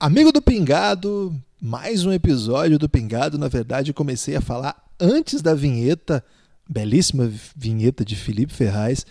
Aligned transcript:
Amigo 0.00 0.30
do 0.30 0.40
Pingado, 0.40 1.34
mais 1.60 2.04
um 2.04 2.12
episódio 2.12 2.78
do 2.78 2.88
Pingado. 2.88 3.36
Na 3.36 3.48
verdade, 3.48 3.92
comecei 3.92 4.36
a 4.36 4.40
falar 4.40 4.80
antes 5.00 5.42
da 5.42 5.56
vinheta, 5.56 6.24
belíssima 6.70 7.28
vinheta 7.56 8.04
de 8.04 8.14
Felipe 8.14 8.54
Ferraz, 8.54 9.04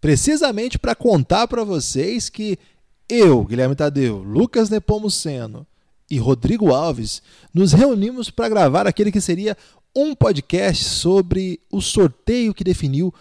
precisamente 0.00 0.80
para 0.80 0.96
contar 0.96 1.46
para 1.46 1.62
vocês 1.62 2.28
que 2.28 2.58
eu, 3.08 3.44
Guilherme 3.44 3.76
Tadeu, 3.76 4.18
Lucas 4.18 4.68
Nepomuceno 4.68 5.64
e 6.10 6.18
Rodrigo 6.18 6.74
Alves 6.74 7.22
nos 7.54 7.72
reunimos 7.72 8.28
para 8.28 8.48
gravar 8.48 8.84
aquele 8.84 9.12
que 9.12 9.20
seria 9.20 9.56
um 9.94 10.12
podcast 10.12 10.82
sobre 10.82 11.60
o 11.70 11.80
sorteio 11.80 12.52
que 12.52 12.64
definiu 12.64 13.14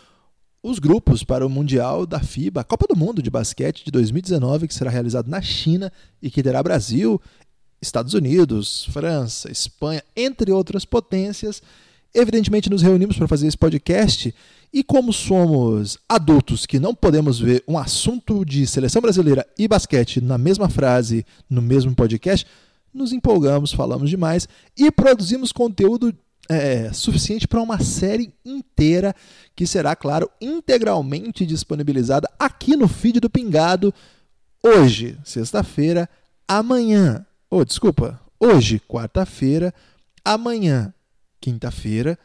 os 0.63 0.77
grupos 0.77 1.23
para 1.23 1.45
o 1.45 1.49
Mundial 1.49 2.05
da 2.05 2.19
FIBA, 2.19 2.61
a 2.61 2.63
Copa 2.63 2.85
do 2.87 2.95
Mundo 2.95 3.21
de 3.21 3.31
Basquete 3.31 3.83
de 3.83 3.91
2019, 3.91 4.67
que 4.67 4.73
será 4.73 4.91
realizado 4.91 5.27
na 5.27 5.41
China 5.41 5.91
e 6.21 6.29
que 6.29 6.43
terá 6.43 6.61
Brasil, 6.61 7.19
Estados 7.81 8.13
Unidos, 8.13 8.85
França, 8.91 9.51
Espanha, 9.51 10.03
entre 10.15 10.51
outras 10.51 10.85
potências. 10.85 11.63
Evidentemente, 12.13 12.69
nos 12.69 12.83
reunimos 12.83 13.17
para 13.17 13.27
fazer 13.27 13.47
esse 13.47 13.57
podcast 13.57 14.33
e, 14.71 14.83
como 14.83 15.11
somos 15.11 15.97
adultos 16.07 16.67
que 16.67 16.79
não 16.79 16.93
podemos 16.93 17.39
ver 17.39 17.63
um 17.67 17.77
assunto 17.77 18.45
de 18.45 18.67
seleção 18.67 19.01
brasileira 19.01 19.47
e 19.57 19.67
basquete 19.67 20.21
na 20.21 20.37
mesma 20.37 20.69
frase, 20.69 21.25
no 21.49 21.61
mesmo 21.61 21.95
podcast, 21.95 22.45
nos 22.93 23.11
empolgamos, 23.11 23.71
falamos 23.71 24.09
demais 24.09 24.47
e 24.77 24.91
produzimos 24.91 25.51
conteúdo 25.51 26.13
é, 26.49 26.91
suficiente 26.91 27.47
para 27.47 27.61
uma 27.61 27.79
série 27.79 28.33
inteira 28.43 29.15
que 29.55 29.65
será, 29.65 29.95
claro, 29.95 30.29
integralmente 30.39 31.45
disponibilizada 31.45 32.29
aqui 32.37 32.75
no 32.75 32.87
feed 32.87 33.19
do 33.19 33.29
Pingado 33.29 33.93
hoje, 34.63 35.17
sexta-feira, 35.23 36.09
amanhã, 36.47 37.25
oh, 37.49 37.65
desculpa, 37.65 38.19
hoje, 38.39 38.79
quarta-feira, 38.79 39.73
amanhã, 40.23 40.93
quinta-feira, 41.39 42.17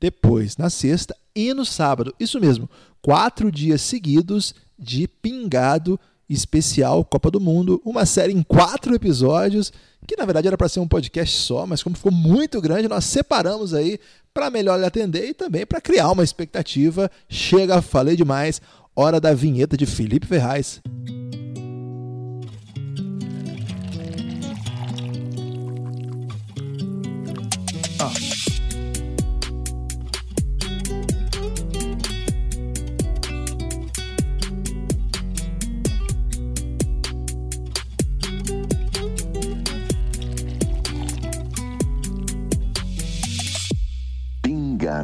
depois 0.00 0.56
na 0.56 0.68
sexta 0.68 1.16
e 1.34 1.54
no 1.54 1.64
sábado. 1.64 2.14
Isso 2.18 2.40
mesmo, 2.40 2.68
quatro 3.00 3.50
dias 3.50 3.80
seguidos 3.80 4.54
de 4.78 5.06
Pingado 5.06 5.98
especial 6.28 7.04
Copa 7.04 7.30
do 7.30 7.40
Mundo, 7.40 7.80
uma 7.84 8.06
série 8.06 8.32
em 8.32 8.42
quatro 8.42 8.94
episódios 8.94 9.72
que 10.06 10.16
na 10.16 10.24
verdade 10.24 10.46
era 10.46 10.56
para 10.56 10.68
ser 10.68 10.80
um 10.80 10.88
podcast 10.88 11.36
só, 11.38 11.66
mas 11.66 11.82
como 11.82 11.96
ficou 11.96 12.12
muito 12.12 12.60
grande, 12.60 12.88
nós 12.88 13.04
separamos 13.04 13.72
aí 13.72 13.98
para 14.32 14.50
melhor 14.50 14.78
lhe 14.78 14.84
atender 14.84 15.28
e 15.28 15.34
também 15.34 15.64
para 15.64 15.80
criar 15.80 16.10
uma 16.10 16.24
expectativa. 16.24 17.10
Chega, 17.28 17.80
falei 17.80 18.16
demais, 18.16 18.60
hora 18.94 19.20
da 19.20 19.32
vinheta 19.32 19.76
de 19.76 19.86
Felipe 19.86 20.26
Ferraz. 20.26 20.80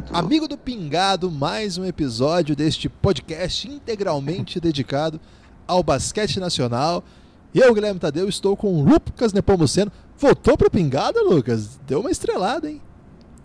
Pingado. 0.01 0.17
Amigo 0.17 0.47
do 0.47 0.57
Pingado, 0.57 1.31
mais 1.31 1.77
um 1.77 1.85
episódio 1.85 2.55
deste 2.55 2.89
podcast 2.89 3.67
integralmente 3.67 4.59
dedicado 4.61 5.19
ao 5.67 5.83
basquete 5.83 6.39
nacional. 6.39 7.03
Eu, 7.53 7.73
Guilherme 7.73 7.99
Tadeu, 7.99 8.27
estou 8.27 8.55
com 8.57 8.73
o 8.73 8.83
Lucas 8.83 9.33
Nepomuceno. 9.33 9.91
Voltou 10.17 10.57
para 10.57 10.67
o 10.67 10.71
Pingado, 10.71 11.19
Lucas? 11.23 11.79
Deu 11.85 11.99
uma 11.99 12.11
estrelada, 12.11 12.69
hein? 12.69 12.81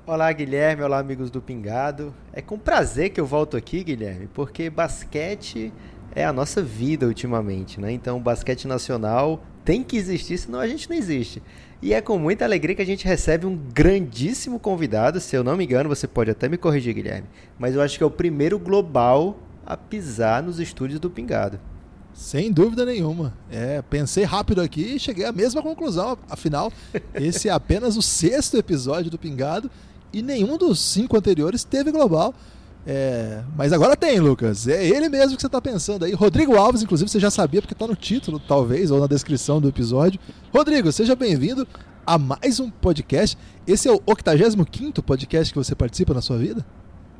Olá, 0.06 0.32
Guilherme. 0.32 0.82
Olá, 0.82 0.98
amigos 0.98 1.30
do 1.30 1.42
Pingado. 1.42 2.14
É 2.32 2.40
com 2.40 2.58
prazer 2.58 3.10
que 3.10 3.20
eu 3.20 3.26
volto 3.26 3.56
aqui, 3.56 3.82
Guilherme, 3.82 4.28
porque 4.32 4.70
basquete 4.70 5.72
é 6.14 6.24
a 6.24 6.32
nossa 6.32 6.62
vida 6.62 7.06
ultimamente, 7.06 7.80
né? 7.80 7.92
Então, 7.92 8.16
o 8.16 8.20
basquete 8.20 8.66
nacional 8.66 9.42
tem 9.64 9.82
que 9.82 9.96
existir, 9.96 10.38
senão 10.38 10.60
a 10.60 10.68
gente 10.68 10.88
não 10.88 10.96
existe. 10.96 11.42
E 11.82 11.92
é 11.92 12.00
com 12.00 12.18
muita 12.18 12.44
alegria 12.44 12.74
que 12.74 12.82
a 12.82 12.86
gente 12.86 13.04
recebe 13.04 13.46
um 13.46 13.56
grandíssimo 13.56 14.58
convidado. 14.58 15.20
Se 15.20 15.36
eu 15.36 15.44
não 15.44 15.56
me 15.56 15.64
engano, 15.64 15.88
você 15.88 16.06
pode 16.06 16.30
até 16.30 16.48
me 16.48 16.56
corrigir, 16.56 16.94
Guilherme. 16.94 17.28
Mas 17.58 17.74
eu 17.74 17.82
acho 17.82 17.98
que 17.98 18.02
é 18.02 18.06
o 18.06 18.10
primeiro 18.10 18.58
global 18.58 19.38
a 19.64 19.76
pisar 19.76 20.42
nos 20.42 20.58
estúdios 20.58 20.98
do 20.98 21.10
Pingado. 21.10 21.60
Sem 22.14 22.50
dúvida 22.50 22.86
nenhuma. 22.86 23.34
É, 23.50 23.82
pensei 23.82 24.24
rápido 24.24 24.62
aqui 24.62 24.94
e 24.94 24.98
cheguei 24.98 25.26
à 25.26 25.32
mesma 25.32 25.62
conclusão. 25.62 26.16
Afinal, 26.30 26.72
esse 27.14 27.48
é 27.48 27.52
apenas 27.52 27.96
o 27.96 28.02
sexto 28.02 28.56
episódio 28.56 29.10
do 29.10 29.18
Pingado 29.18 29.70
e 30.12 30.22
nenhum 30.22 30.56
dos 30.56 30.80
cinco 30.80 31.16
anteriores 31.16 31.62
teve 31.62 31.90
global. 31.90 32.34
É, 32.86 33.42
mas 33.56 33.72
agora 33.72 33.96
tem, 33.96 34.20
Lucas. 34.20 34.68
É 34.68 34.86
ele 34.86 35.08
mesmo 35.08 35.34
que 35.34 35.40
você 35.40 35.48
está 35.48 35.60
pensando 35.60 36.04
aí. 36.04 36.12
Rodrigo 36.12 36.56
Alves, 36.56 36.82
inclusive, 36.82 37.10
você 37.10 37.18
já 37.18 37.30
sabia, 37.30 37.60
porque 37.60 37.74
está 37.74 37.86
no 37.86 37.96
título, 37.96 38.38
talvez, 38.38 38.92
ou 38.92 39.00
na 39.00 39.08
descrição 39.08 39.60
do 39.60 39.68
episódio. 39.68 40.20
Rodrigo, 40.54 40.92
seja 40.92 41.16
bem-vindo 41.16 41.66
a 42.06 42.16
mais 42.16 42.60
um 42.60 42.70
podcast. 42.70 43.36
Esse 43.66 43.88
é 43.88 43.92
o 43.92 44.00
85 44.06 45.02
podcast 45.02 45.52
que 45.52 45.58
você 45.58 45.74
participa 45.74 46.14
na 46.14 46.20
sua 46.20 46.38
vida? 46.38 46.64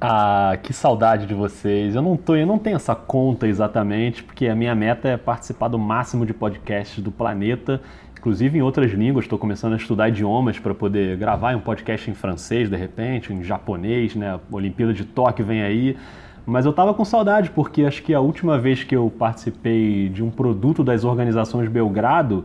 Ah, 0.01 0.57
que 0.63 0.73
saudade 0.73 1.27
de 1.27 1.35
vocês. 1.35 1.95
Eu 1.95 2.03
não, 2.03 2.17
tô, 2.17 2.37
eu 2.37 2.47
não 2.47 2.59
tenho 2.59 2.77
essa 2.77 2.95
conta 2.95 3.49
exatamente, 3.49 4.23
porque 4.23 4.47
a 4.47 4.55
minha 4.55 4.75
meta 4.75 5.09
é 5.09 5.17
participar 5.17 5.69
do 5.69 5.79
máximo 5.79 6.25
de 6.25 6.35
podcasts 6.35 7.03
do 7.03 7.11
planeta 7.11 7.81
inclusive 8.27 8.59
em 8.59 8.63
outras 8.63 8.91
línguas. 8.91 9.25
Estou 9.25 9.39
começando 9.39 9.75
a 9.75 9.77
estudar 9.77 10.09
idiomas 10.09 10.59
para 10.59 10.75
poder 10.75 11.17
gravar 11.17 11.55
um 11.55 11.61
podcast 11.61 12.11
em 12.11 12.15
francês, 12.15 12.69
de 12.69 12.77
repente, 12.77 13.33
em 13.33 13.41
japonês, 13.41 14.17
né? 14.17 14.41
Olimpíada 14.51 14.93
de 14.93 15.05
Tóquio 15.05 15.47
vem 15.47 15.63
aí. 15.63 15.97
Mas 16.45 16.65
eu 16.65 16.73
estava 16.73 16.93
com 16.93 17.05
saudade, 17.05 17.51
porque 17.51 17.85
acho 17.85 18.03
que 18.03 18.13
a 18.13 18.19
última 18.19 18.59
vez 18.59 18.83
que 18.83 18.97
eu 18.97 19.13
participei 19.17 20.09
de 20.09 20.25
um 20.25 20.31
produto 20.31 20.83
das 20.83 21.05
organizações 21.05 21.69
Belgrado, 21.69 22.45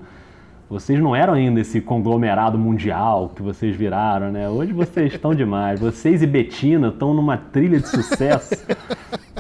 vocês 0.70 1.00
não 1.00 1.16
eram 1.16 1.34
ainda 1.34 1.60
esse 1.60 1.82
conglomerado 1.82 2.60
mundial 2.60 3.32
que 3.36 3.42
vocês 3.42 3.76
viraram, 3.76 4.32
né? 4.32 4.48
Hoje 4.48 4.74
vocês 4.74 5.12
estão 5.12 5.34
demais. 5.34 5.80
Vocês 5.80 6.22
e 6.22 6.28
Betina 6.28 6.90
estão 6.90 7.12
numa 7.12 7.38
trilha 7.38 7.80
de 7.80 7.88
sucesso 7.88 8.68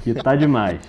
que 0.01 0.11
tá 0.15 0.35
demais. 0.35 0.79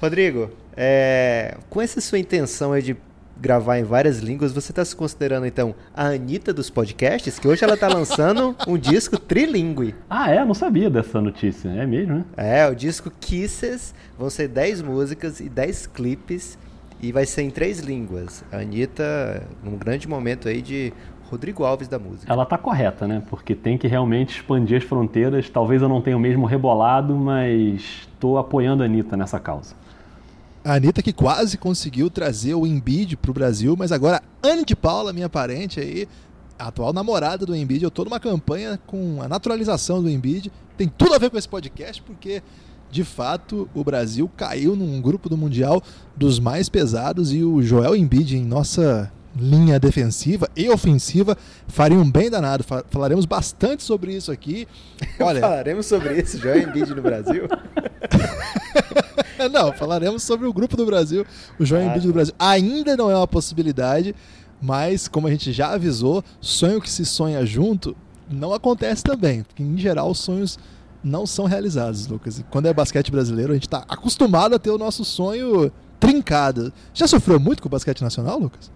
Rodrigo, 0.00 0.50
é, 0.76 1.58
com 1.70 1.80
essa 1.80 2.00
sua 2.00 2.18
intenção 2.18 2.76
de 2.80 2.96
gravar 3.36 3.78
em 3.78 3.82
várias 3.82 4.18
línguas, 4.18 4.52
você 4.52 4.72
está 4.72 4.84
se 4.84 4.94
considerando 4.94 5.46
então 5.46 5.74
a 5.94 6.06
Anitta 6.08 6.52
dos 6.52 6.70
podcasts? 6.70 7.38
Que 7.38 7.48
hoje 7.48 7.64
ela 7.64 7.74
está 7.74 7.88
lançando 7.88 8.56
um 8.66 8.76
disco 8.76 9.18
trilingue. 9.18 9.94
Ah, 10.08 10.30
é? 10.32 10.40
Eu 10.40 10.46
não 10.46 10.54
sabia 10.54 10.88
dessa 10.88 11.20
notícia. 11.20 11.68
É 11.68 11.86
mesmo, 11.86 12.14
né? 12.14 12.24
É, 12.36 12.68
o 12.68 12.74
disco 12.74 13.10
Kisses 13.20 13.94
vão 14.18 14.30
ser 14.30 14.48
10 14.48 14.82
músicas 14.82 15.40
e 15.40 15.48
10 15.48 15.88
clipes 15.88 16.58
e 17.00 17.12
vai 17.12 17.26
ser 17.26 17.42
em 17.42 17.50
três 17.50 17.80
línguas. 17.80 18.44
A 18.50 18.58
Anitta, 18.58 19.42
num 19.62 19.76
grande 19.76 20.08
momento 20.08 20.48
aí 20.48 20.62
de 20.62 20.92
Rodrigo 21.30 21.64
Alves 21.64 21.88
da 21.88 21.98
música. 21.98 22.32
Ela 22.32 22.46
tá 22.46 22.56
correta, 22.56 23.06
né? 23.08 23.22
Porque 23.28 23.54
tem 23.54 23.76
que 23.76 23.88
realmente 23.88 24.36
expandir 24.36 24.78
as 24.78 24.84
fronteiras. 24.84 25.48
Talvez 25.50 25.82
eu 25.82 25.88
não 25.88 26.00
tenha 26.00 26.16
o 26.16 26.20
mesmo 26.20 26.46
rebolado, 26.46 27.14
mas 27.14 28.06
estou 28.12 28.38
apoiando 28.38 28.82
a 28.82 28.86
Anitta 28.86 29.16
nessa 29.16 29.40
causa. 29.40 29.74
A 30.64 30.76
Anitta 30.76 31.02
que 31.02 31.12
quase 31.12 31.58
conseguiu 31.58 32.08
trazer 32.08 32.54
o 32.54 32.66
Embiid 32.66 33.18
para 33.18 33.30
o 33.30 33.34
Brasil, 33.34 33.76
mas 33.78 33.92
agora 33.92 34.22
Anne 34.42 34.64
de 34.64 34.74
Paula, 34.74 35.12
minha 35.12 35.28
parente 35.28 35.78
aí, 35.78 36.08
a 36.58 36.68
atual 36.68 36.90
namorada 36.90 37.44
do 37.44 37.54
Embiid, 37.54 37.82
eu 37.82 37.88
estou 37.88 38.06
numa 38.06 38.18
campanha 38.18 38.80
com 38.86 39.20
a 39.20 39.28
naturalização 39.28 40.02
do 40.02 40.08
Embiid. 40.08 40.50
Tem 40.74 40.88
tudo 40.88 41.14
a 41.14 41.18
ver 41.18 41.28
com 41.28 41.36
esse 41.36 41.48
podcast, 41.48 42.00
porque 42.00 42.42
de 42.90 43.04
fato 43.04 43.68
o 43.74 43.84
Brasil 43.84 44.30
caiu 44.36 44.74
num 44.74 45.02
grupo 45.02 45.28
do 45.28 45.36
Mundial 45.36 45.82
dos 46.16 46.38
mais 46.38 46.70
pesados 46.70 47.30
e 47.30 47.44
o 47.44 47.60
Joel 47.60 47.94
Embiid 47.94 48.38
em 48.38 48.44
nossa 48.44 49.12
linha 49.36 49.78
defensiva 49.80 50.48
e 50.56 50.68
ofensiva 50.68 51.36
faria 51.66 51.98
um 51.98 52.10
bem 52.10 52.30
danado. 52.30 52.64
Falaremos 52.88 53.24
bastante 53.26 53.82
sobre 53.82 54.14
isso 54.14 54.30
aqui. 54.30 54.66
Olha, 55.20 55.40
falaremos 55.40 55.86
sobre 55.86 56.20
isso, 56.20 56.38
Joel 56.38 56.68
Embiid 56.68 56.94
no 56.94 57.02
Brasil. 57.02 57.48
não, 59.52 59.72
falaremos 59.72 60.22
sobre 60.22 60.46
o 60.46 60.52
grupo 60.52 60.76
do 60.76 60.86
Brasil, 60.86 61.26
o 61.58 61.64
João 61.64 61.82
ah, 61.82 61.86
Embiid 61.86 62.06
do 62.06 62.12
Brasil. 62.12 62.34
Ainda 62.38 62.96
não 62.96 63.10
é 63.10 63.16
uma 63.16 63.28
possibilidade, 63.28 64.14
mas 64.60 65.08
como 65.08 65.26
a 65.26 65.30
gente 65.30 65.52
já 65.52 65.72
avisou, 65.72 66.22
sonho 66.40 66.80
que 66.80 66.90
se 66.90 67.04
sonha 67.04 67.44
junto 67.44 67.96
não 68.30 68.54
acontece 68.54 69.02
também, 69.02 69.42
porque 69.42 69.62
em 69.62 69.76
geral 69.76 70.10
os 70.10 70.18
sonhos 70.18 70.58
não 71.02 71.26
são 71.26 71.44
realizados, 71.44 72.06
Lucas. 72.06 72.38
E 72.38 72.42
quando 72.44 72.66
é 72.66 72.72
basquete 72.72 73.10
brasileiro, 73.10 73.52
a 73.52 73.54
gente 73.54 73.66
está 73.66 73.84
acostumado 73.86 74.54
a 74.54 74.58
ter 74.58 74.70
o 74.70 74.78
nosso 74.78 75.04
sonho 75.04 75.70
trincado. 76.00 76.72
Já 76.94 77.06
sofreu 77.06 77.38
muito 77.38 77.62
com 77.62 77.68
o 77.68 77.70
basquete 77.70 78.00
nacional, 78.00 78.38
Lucas? 78.38 78.72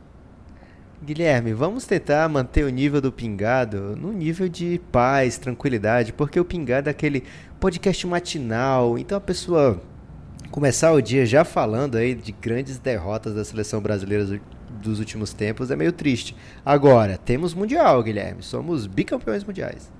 Guilherme, 1.08 1.54
vamos 1.54 1.86
tentar 1.86 2.28
manter 2.28 2.66
o 2.66 2.68
nível 2.68 3.00
do 3.00 3.10
Pingado 3.10 3.96
no 3.96 4.12
nível 4.12 4.46
de 4.46 4.78
paz, 4.92 5.38
tranquilidade, 5.38 6.12
porque 6.12 6.38
o 6.38 6.44
Pingado 6.44 6.90
é 6.90 6.90
aquele 6.90 7.24
podcast 7.58 8.06
matinal, 8.06 8.98
então 8.98 9.16
a 9.16 9.20
pessoa 9.20 9.80
começar 10.50 10.92
o 10.92 11.00
dia 11.00 11.24
já 11.24 11.46
falando 11.46 11.96
aí 11.96 12.14
de 12.14 12.30
grandes 12.30 12.78
derrotas 12.78 13.34
da 13.34 13.42
seleção 13.42 13.80
brasileira 13.80 14.38
dos 14.82 14.98
últimos 14.98 15.32
tempos 15.32 15.70
é 15.70 15.76
meio 15.76 15.92
triste. 15.92 16.36
Agora, 16.62 17.16
temos 17.16 17.54
Mundial, 17.54 18.02
Guilherme. 18.02 18.42
Somos 18.42 18.86
bicampeões 18.86 19.42
mundiais. 19.42 19.90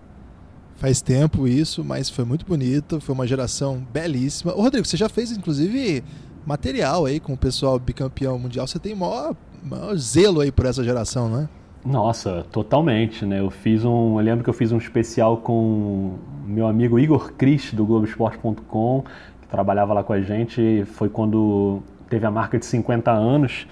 Faz 0.77 1.01
tempo 1.01 1.49
isso, 1.49 1.83
mas 1.83 2.11
foi 2.11 2.27
muito 2.27 2.45
bonito. 2.45 3.01
Foi 3.01 3.15
uma 3.15 3.27
geração 3.27 3.79
belíssima. 3.91 4.53
Ô, 4.53 4.61
Rodrigo, 4.61 4.87
você 4.87 4.99
já 4.99 5.09
fez, 5.09 5.33
inclusive, 5.33 6.05
material 6.45 7.07
aí 7.07 7.19
com 7.19 7.33
o 7.33 7.37
pessoal 7.37 7.79
bicampeão 7.79 8.39
mundial. 8.39 8.67
Você 8.67 8.79
tem 8.79 8.95
maior, 8.95 9.35
maior 9.65 9.95
zelo 9.97 10.41
aí 10.41 10.53
por 10.53 10.67
essa 10.67 10.83
geração, 10.83 11.29
não 11.29 11.41
é? 11.43 11.49
Nossa, 11.85 12.45
totalmente, 12.51 13.25
né? 13.25 13.41
Eu 13.41 13.51
fiz 13.51 13.85
um, 13.85 14.19
eu 14.19 14.25
lembro 14.25 14.45
que 14.45 14.51
eu 14.51 14.55
fiz 14.55 14.73
um 14.73 14.79
especial 14.79 15.39
com 15.39 16.17
meu 16.47 16.67
amigo 16.67 16.99
Igor 16.99 17.33
Cris 17.33 17.73
do 17.73 17.87
Globoesporte.com, 17.87 19.05
que 19.41 19.49
trabalhava 19.49 19.95
lá 19.95 20.03
com 20.03 20.13
a 20.13 20.21
gente. 20.21 20.85
Foi 20.93 21.09
quando 21.09 21.81
teve 22.11 22.27
a 22.27 22.31
marca 22.31 22.59
de 22.59 22.67
50 22.67 23.11
anos 23.11 23.67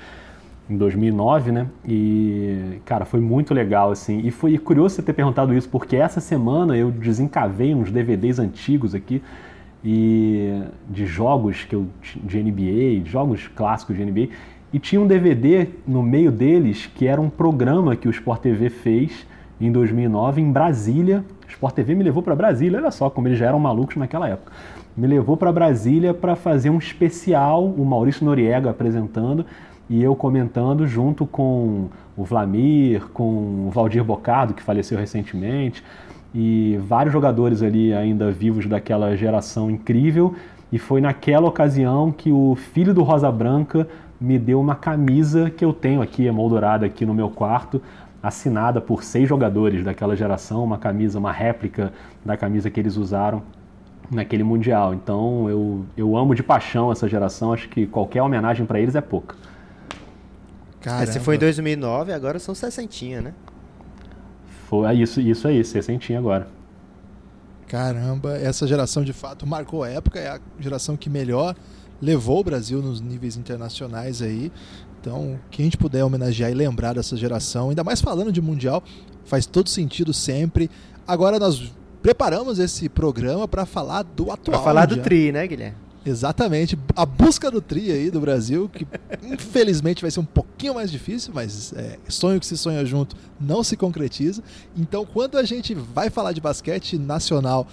em 0.68 0.76
2009, 0.76 1.52
né? 1.52 1.66
E, 1.84 2.80
cara, 2.84 3.04
foi 3.04 3.20
muito 3.20 3.52
legal, 3.52 3.90
assim. 3.90 4.20
E 4.24 4.30
foi 4.30 4.56
curioso 4.58 4.96
você 4.96 5.02
ter 5.02 5.12
perguntado 5.12 5.54
isso, 5.54 5.68
porque 5.68 5.96
essa 5.96 6.20
semana 6.20 6.76
eu 6.76 6.90
desencavei 6.90 7.74
uns 7.74 7.90
DVDs 7.90 8.38
antigos 8.38 8.94
aqui 8.94 9.22
e 9.84 10.62
de 10.88 11.06
jogos 11.06 11.64
que 11.64 11.74
eu 11.74 11.86
de 12.24 12.42
NBA, 12.42 13.08
jogos 13.08 13.46
clássicos 13.48 13.96
de 13.96 14.04
NBA, 14.04 14.28
e 14.76 14.78
tinha 14.78 15.00
um 15.00 15.06
DVD 15.06 15.68
no 15.88 16.02
meio 16.02 16.30
deles 16.30 16.84
que 16.84 17.06
era 17.06 17.18
um 17.18 17.30
programa 17.30 17.96
que 17.96 18.06
o 18.06 18.10
Sport 18.10 18.42
TV 18.42 18.68
fez 18.68 19.26
em 19.58 19.72
2009 19.72 20.42
em 20.42 20.52
Brasília. 20.52 21.24
O 21.48 21.50
Sport 21.50 21.74
TV 21.76 21.94
me 21.94 22.04
levou 22.04 22.22
para 22.22 22.36
Brasília, 22.36 22.78
olha 22.78 22.90
só 22.90 23.08
como 23.08 23.26
eles 23.26 23.38
já 23.38 23.46
eram 23.46 23.58
malucos 23.58 23.96
naquela 23.96 24.28
época. 24.28 24.52
Me 24.94 25.06
levou 25.06 25.34
para 25.34 25.50
Brasília 25.50 26.12
para 26.12 26.36
fazer 26.36 26.68
um 26.68 26.76
especial, 26.76 27.64
o 27.64 27.86
Maurício 27.86 28.22
Noriega 28.26 28.68
apresentando 28.68 29.46
e 29.88 30.02
eu 30.02 30.14
comentando 30.14 30.86
junto 30.86 31.24
com 31.24 31.88
o 32.14 32.22
Vlamir, 32.22 33.06
com 33.14 33.68
o 33.68 33.70
Valdir 33.72 34.04
Bocardo, 34.04 34.52
que 34.52 34.62
faleceu 34.62 34.98
recentemente, 34.98 35.82
e 36.34 36.78
vários 36.86 37.14
jogadores 37.14 37.62
ali 37.62 37.94
ainda 37.94 38.30
vivos 38.30 38.66
daquela 38.66 39.16
geração 39.16 39.70
incrível. 39.70 40.34
E 40.70 40.78
foi 40.78 41.00
naquela 41.00 41.46
ocasião 41.48 42.10
que 42.10 42.30
o 42.30 42.56
filho 42.56 42.92
do 42.92 43.04
Rosa 43.04 43.30
Branca 43.30 43.86
me 44.20 44.38
deu 44.38 44.60
uma 44.60 44.74
camisa 44.74 45.50
que 45.50 45.64
eu 45.64 45.72
tenho 45.72 46.00
aqui, 46.00 46.26
emoldurada 46.26 46.86
aqui 46.86 47.04
no 47.04 47.14
meu 47.14 47.30
quarto, 47.30 47.80
assinada 48.22 48.80
por 48.80 49.04
seis 49.04 49.28
jogadores 49.28 49.84
daquela 49.84 50.16
geração, 50.16 50.64
uma 50.64 50.78
camisa, 50.78 51.18
uma 51.18 51.32
réplica 51.32 51.92
da 52.24 52.36
camisa 52.36 52.70
que 52.70 52.80
eles 52.80 52.96
usaram 52.96 53.42
naquele 54.10 54.42
Mundial. 54.42 54.94
Então 54.94 55.48
eu, 55.48 55.84
eu 55.96 56.16
amo 56.16 56.34
de 56.34 56.42
paixão 56.42 56.90
essa 56.90 57.08
geração, 57.08 57.52
acho 57.52 57.68
que 57.68 57.86
qualquer 57.86 58.22
homenagem 58.22 58.66
para 58.66 58.80
eles 58.80 58.94
é 58.94 59.00
pouca. 59.00 59.36
Caramba. 60.80 61.04
Esse 61.04 61.20
foi 61.20 61.36
em 61.36 61.38
2009, 61.38 62.12
agora 62.12 62.38
são 62.38 62.54
60, 62.54 63.20
né? 63.20 63.34
Foi 64.68 64.88
é 64.88 64.94
isso, 64.94 65.20
isso 65.20 65.46
aí, 65.46 65.64
60 65.64 66.16
agora. 66.16 66.48
Caramba, 67.66 68.36
essa 68.36 68.66
geração 68.66 69.02
de 69.02 69.12
fato 69.12 69.46
marcou 69.46 69.82
a 69.82 69.88
época, 69.88 70.18
é 70.20 70.28
a 70.28 70.40
geração 70.60 70.96
que 70.96 71.10
melhor 71.10 71.54
levou 72.00 72.40
o 72.40 72.44
Brasil 72.44 72.82
nos 72.82 73.00
níveis 73.00 73.36
internacionais 73.36 74.22
aí. 74.22 74.52
Então, 75.00 75.38
quem 75.50 75.64
a 75.64 75.66
gente 75.66 75.76
puder 75.76 76.04
homenagear 76.04 76.50
e 76.50 76.54
lembrar 76.54 76.94
dessa 76.94 77.16
geração, 77.16 77.70
ainda 77.70 77.84
mais 77.84 78.00
falando 78.00 78.32
de 78.32 78.40
Mundial, 78.40 78.82
faz 79.24 79.46
todo 79.46 79.68
sentido 79.68 80.12
sempre. 80.12 80.70
Agora 81.06 81.38
nós 81.38 81.72
preparamos 82.02 82.58
esse 82.58 82.88
programa 82.88 83.46
para 83.46 83.64
falar 83.64 84.02
do 84.02 84.30
atual. 84.30 84.56
Para 84.56 84.58
falar 84.58 84.80
mundial. 84.82 84.98
do 84.98 85.02
Tri, 85.02 85.32
né, 85.32 85.46
Guilherme? 85.46 85.86
Exatamente. 86.06 86.78
A 86.94 87.04
busca 87.04 87.50
do 87.50 87.60
tri 87.60 87.90
aí 87.90 88.10
do 88.12 88.20
Brasil, 88.20 88.70
que 88.72 88.86
infelizmente 89.26 90.02
vai 90.02 90.10
ser 90.10 90.20
um 90.20 90.24
pouquinho 90.24 90.74
mais 90.74 90.90
difícil, 90.90 91.32
mas 91.34 91.72
é, 91.72 91.98
sonho 92.08 92.38
que 92.38 92.46
se 92.46 92.56
sonha 92.56 92.84
junto 92.86 93.16
não 93.40 93.64
se 93.64 93.76
concretiza. 93.76 94.42
Então, 94.76 95.04
quando 95.04 95.36
a 95.36 95.42
gente 95.42 95.74
vai 95.74 96.08
falar 96.08 96.32
de 96.32 96.40
basquete 96.40 96.96
nacional 96.96 97.66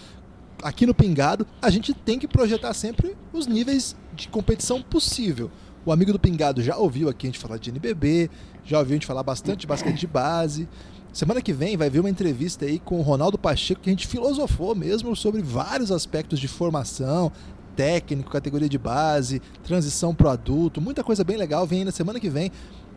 aqui 0.64 0.88
no 0.88 0.96
Pingado, 0.96 1.46
a 1.62 1.70
gente 1.70 1.94
tem 1.94 2.18
que 2.18 2.28
projetar 2.28 2.74
sempre 2.74 3.16
os 3.31 3.46
níveis 3.46 3.96
de 4.13 4.27
competição 4.27 4.81
possível. 4.81 5.51
O 5.86 5.92
amigo 5.92 6.13
do 6.13 6.19
Pingado 6.19 6.62
já 6.62 6.77
ouviu 6.77 7.10
aqui 7.10 7.27
a 7.27 7.30
gente 7.30 7.39
falar 7.39 7.57
de 7.57 7.69
NBB, 7.69 8.30
já 8.63 8.80
ouviu 8.80 8.94
a 8.94 8.95
gente 8.95 9.06
falar 9.06 9.24
bastante 9.24 9.62
de 9.62 9.68
basquete 9.68 10.00
de 10.00 10.07
base. 10.07 10.68
Semana 11.12 11.42
que 11.42 11.51
vem 11.51 11.75
vai 11.75 11.89
vir 11.89 12.00
uma 12.00 12.10
entrevista 12.10 12.65
aí 12.65 12.80
com 12.80 13.00
o 13.00 13.01
Ronaldo 13.01 13.38
Pacheco 13.38 13.81
que 13.81 13.89
a 13.89 13.94
gente 13.94 14.07
filosofou 14.07 14.74
mesmo 14.74 15.15
sobre 15.15 15.42
vários 15.42 15.92
aspectos 15.92 16.39
de 16.39 16.48
formação, 16.48 17.31
técnico, 17.75 18.31
categoria 18.31 18.69
de 18.69 18.77
base, 18.77 19.42
transição 19.63 20.15
pro 20.15 20.30
adulto, 20.30 20.80
muita 20.80 21.04
coisa 21.04 21.24
bem 21.24 21.38
legal. 21.38 21.68
Vem 21.68 21.80
aí 21.80 21.86
na 21.86 21.92
semana 21.92 22.19
que 22.19 22.30
vem. 22.30 22.51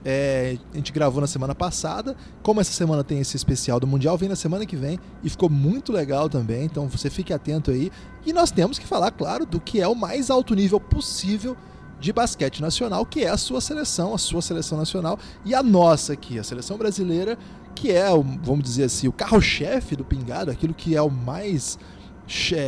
É, 0.09 0.57
a 0.73 0.77
gente 0.77 0.93
gravou 0.93 1.21
na 1.21 1.27
semana 1.27 1.53
passada. 1.53 2.17
Como 2.41 2.61
essa 2.61 2.71
semana 2.71 3.03
tem 3.03 3.19
esse 3.19 3.37
especial 3.37 3.81
do 3.81 3.89
Mundial, 3.89 4.17
vem 4.17 4.29
na 4.29 4.37
semana 4.37 4.65
que 4.65 4.77
vem 4.77 5.01
e 5.21 5.29
ficou 5.29 5.51
muito 5.51 5.91
legal 5.91 6.29
também. 6.29 6.65
Então 6.65 6.87
você 6.87 7.11
fique 7.11 7.33
atento 7.33 7.73
aí. 7.73 7.91
E 8.25 8.33
nós 8.33 8.53
temos 8.53 8.79
que 8.79 8.87
falar, 8.87 9.11
claro, 9.11 9.45
do 9.45 9.59
que 9.61 9.81
é 9.81 9.89
o 9.89 9.97
mais 9.97 10.31
alto 10.31 10.55
nível 10.55 10.79
possível 10.79 11.57
de 11.99 12.13
basquete 12.13 12.63
nacional, 12.63 13.05
que 13.05 13.25
é 13.25 13.31
a 13.31 13.37
sua 13.37 13.61
seleção, 13.61 14.15
a 14.15 14.19
sua 14.19 14.41
seleção 14.41 14.79
nacional 14.79 15.19
e 15.45 15.57
a 15.57 15.63
nossa 15.63 16.13
aqui, 16.13 16.39
a 16.39 16.45
seleção 16.45 16.79
brasileira, 16.79 17.37
que 17.75 17.91
é, 17.91 18.07
vamos 18.45 18.63
dizer 18.63 18.85
assim, 18.85 19.09
o 19.09 19.13
carro-chefe 19.13 19.97
do 19.97 20.05
Pingado, 20.05 20.53
aquilo 20.53 20.73
que 20.73 20.95
é 20.95 21.03
o 21.03 21.11
mais 21.11 21.79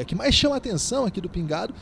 que 0.06 0.14
mais 0.14 0.34
chama 0.34 0.54
a 0.54 0.58
atenção 0.58 1.04
aqui 1.04 1.20
do 1.20 1.28
Pingado 1.28 1.74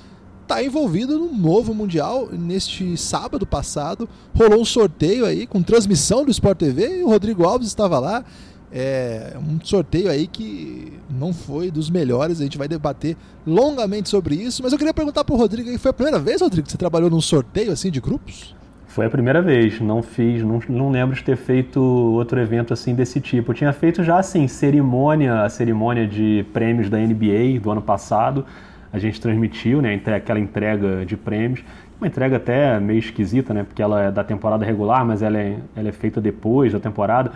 está 0.47 0.63
envolvido 0.63 1.19
no 1.19 1.33
novo 1.33 1.75
Mundial. 1.75 2.29
Neste 2.33 2.97
sábado 2.97 3.45
passado, 3.45 4.09
rolou 4.35 4.61
um 4.61 4.65
sorteio 4.65 5.27
aí 5.27 5.47
com 5.47 5.63
transmissão 5.63 6.25
do 6.25 6.31
Sport 6.31 6.59
TV 6.59 7.01
e 7.01 7.03
o 7.03 7.09
Rodrigo 7.09 7.45
Alves 7.45 7.69
estava 7.69 7.99
lá. 7.99 8.25
É 8.73 9.37
um 9.39 9.65
sorteio 9.65 10.11
aí 10.11 10.27
que 10.27 10.93
não 11.09 11.33
foi 11.33 11.71
dos 11.71 11.89
melhores, 11.89 12.41
a 12.41 12.45
gente 12.45 12.59
vai 12.59 12.67
debater 12.67 13.17
longamente 13.47 14.09
sobre 14.09 14.35
isso, 14.35 14.63
mas 14.63 14.73
eu 14.73 14.79
queria 14.79 14.93
perguntar 14.93 15.25
para 15.25 15.35
o 15.35 15.39
Rodrigo, 15.39 15.79
foi 15.79 15.91
a 15.91 15.95
primeira 15.95 16.19
vez, 16.19 16.41
Rodrigo, 16.41 16.67
que 16.67 16.73
você 16.73 16.77
trabalhou 16.77 17.09
num 17.09 17.21
sorteio 17.21 17.71
assim 17.71 17.91
de 17.93 18.01
grupos? 18.01 18.57
Foi 18.89 19.07
a 19.07 19.11
primeira 19.11 19.41
vez, 19.41 19.81
não 19.81 20.03
fiz, 20.03 20.43
não, 20.43 20.61
não 20.69 20.91
lembro 20.91 21.15
de 21.15 21.23
ter 21.23 21.37
feito 21.37 21.81
outro 21.81 22.41
evento 22.41 22.73
assim 22.73 22.95
desse 22.95 23.21
tipo. 23.21 23.53
Eu 23.53 23.55
tinha 23.55 23.73
feito 23.73 24.03
já 24.03 24.19
assim, 24.19 24.49
cerimônia, 24.49 25.43
a 25.43 25.49
cerimônia 25.49 26.07
de 26.07 26.45
prêmios 26.53 26.91
da 26.91 26.99
NBA 26.99 27.61
do 27.63 27.71
ano 27.71 27.83
passado, 27.83 28.45
a 28.93 28.99
gente 28.99 29.21
transmitiu, 29.21 29.83
né, 29.83 30.01
aquela 30.15 30.39
entrega 30.39 31.05
de 31.05 31.17
prêmios. 31.17 31.65
Uma 32.01 32.07
entrega 32.07 32.37
até 32.37 32.79
meio 32.79 32.99
esquisita, 32.99 33.55
né, 33.55 33.63
porque 33.63 33.83
ela 33.83 34.03
é 34.03 34.11
da 34.11 34.23
temporada 34.23 34.65
regular, 34.65 35.05
mas 35.05 35.23
ela 35.23 35.39
é, 35.39 35.57
ela 35.75 35.89
é 35.89 35.93
feita 35.93 36.21
depois 36.21 36.73
da 36.73 36.81
temporada. 36.81 37.33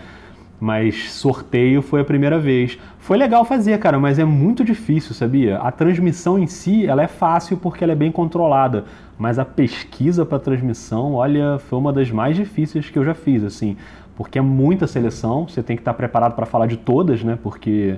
Mas 0.60 1.10
sorteio 1.12 1.80
foi 1.80 2.02
a 2.02 2.04
primeira 2.04 2.38
vez. 2.38 2.78
Foi 2.98 3.16
legal 3.16 3.46
fazer, 3.46 3.78
cara, 3.78 3.98
mas 3.98 4.18
é 4.18 4.24
muito 4.24 4.62
difícil, 4.62 5.14
sabia? 5.14 5.56
A 5.56 5.72
transmissão 5.72 6.38
em 6.38 6.46
si, 6.46 6.86
ela 6.86 7.02
é 7.02 7.06
fácil 7.06 7.56
porque 7.56 7.82
ela 7.82 7.94
é 7.94 7.96
bem 7.96 8.12
controlada, 8.12 8.84
mas 9.18 9.38
a 9.38 9.44
pesquisa 9.44 10.26
para 10.26 10.38
transmissão, 10.38 11.14
olha, 11.14 11.58
foi 11.58 11.78
uma 11.78 11.92
das 11.92 12.10
mais 12.10 12.36
difíceis 12.36 12.90
que 12.90 12.98
eu 12.98 13.04
já 13.04 13.14
fiz, 13.14 13.42
assim, 13.42 13.74
porque 14.14 14.38
é 14.38 14.42
muita 14.42 14.86
seleção, 14.86 15.48
você 15.48 15.62
tem 15.62 15.76
que 15.76 15.80
estar 15.80 15.94
preparado 15.94 16.34
para 16.34 16.44
falar 16.44 16.66
de 16.66 16.76
todas, 16.76 17.24
né? 17.24 17.38
Porque 17.42 17.96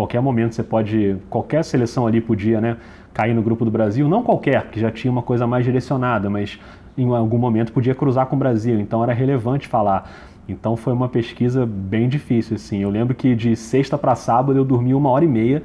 qualquer 0.00 0.22
momento 0.22 0.54
você 0.54 0.62
pode, 0.62 1.18
qualquer 1.28 1.62
seleção 1.62 2.06
ali 2.06 2.22
podia, 2.22 2.58
né, 2.58 2.78
cair 3.12 3.34
no 3.34 3.42
grupo 3.42 3.66
do 3.66 3.70
Brasil, 3.70 4.08
não 4.08 4.22
qualquer, 4.22 4.70
que 4.70 4.80
já 4.80 4.90
tinha 4.90 5.12
uma 5.12 5.20
coisa 5.20 5.46
mais 5.46 5.62
direcionada, 5.62 6.30
mas 6.30 6.58
em 6.96 7.14
algum 7.14 7.36
momento 7.36 7.70
podia 7.70 7.94
cruzar 7.94 8.24
com 8.24 8.34
o 8.34 8.38
Brasil, 8.38 8.80
então 8.80 9.02
era 9.02 9.12
relevante 9.12 9.68
falar. 9.68 10.10
Então 10.48 10.74
foi 10.74 10.94
uma 10.94 11.06
pesquisa 11.06 11.66
bem 11.66 12.08
difícil, 12.08 12.56
assim. 12.56 12.78
Eu 12.78 12.88
lembro 12.88 13.14
que 13.14 13.34
de 13.34 13.54
sexta 13.54 13.98
para 13.98 14.14
sábado 14.14 14.58
eu 14.58 14.64
dormi 14.64 14.94
uma 14.94 15.10
hora 15.10 15.24
e 15.24 15.28
meia 15.28 15.62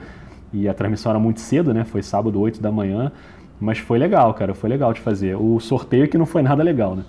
e 0.51 0.67
a 0.67 0.73
transmissão 0.73 1.11
era 1.11 1.19
muito 1.19 1.39
cedo, 1.39 1.73
né? 1.73 1.85
Foi 1.85 2.03
sábado, 2.03 2.37
8 2.37 2.61
da 2.61 2.71
manhã, 2.71 3.13
mas 3.57 3.77
foi 3.77 3.97
legal, 3.97 4.33
cara, 4.33 4.53
foi 4.53 4.69
legal 4.69 4.91
de 4.91 4.99
fazer. 4.99 5.35
O 5.35 5.61
sorteio 5.61 6.09
que 6.09 6.17
não 6.17 6.25
foi 6.25 6.41
nada 6.41 6.61
legal, 6.61 6.93
né? 6.93 7.05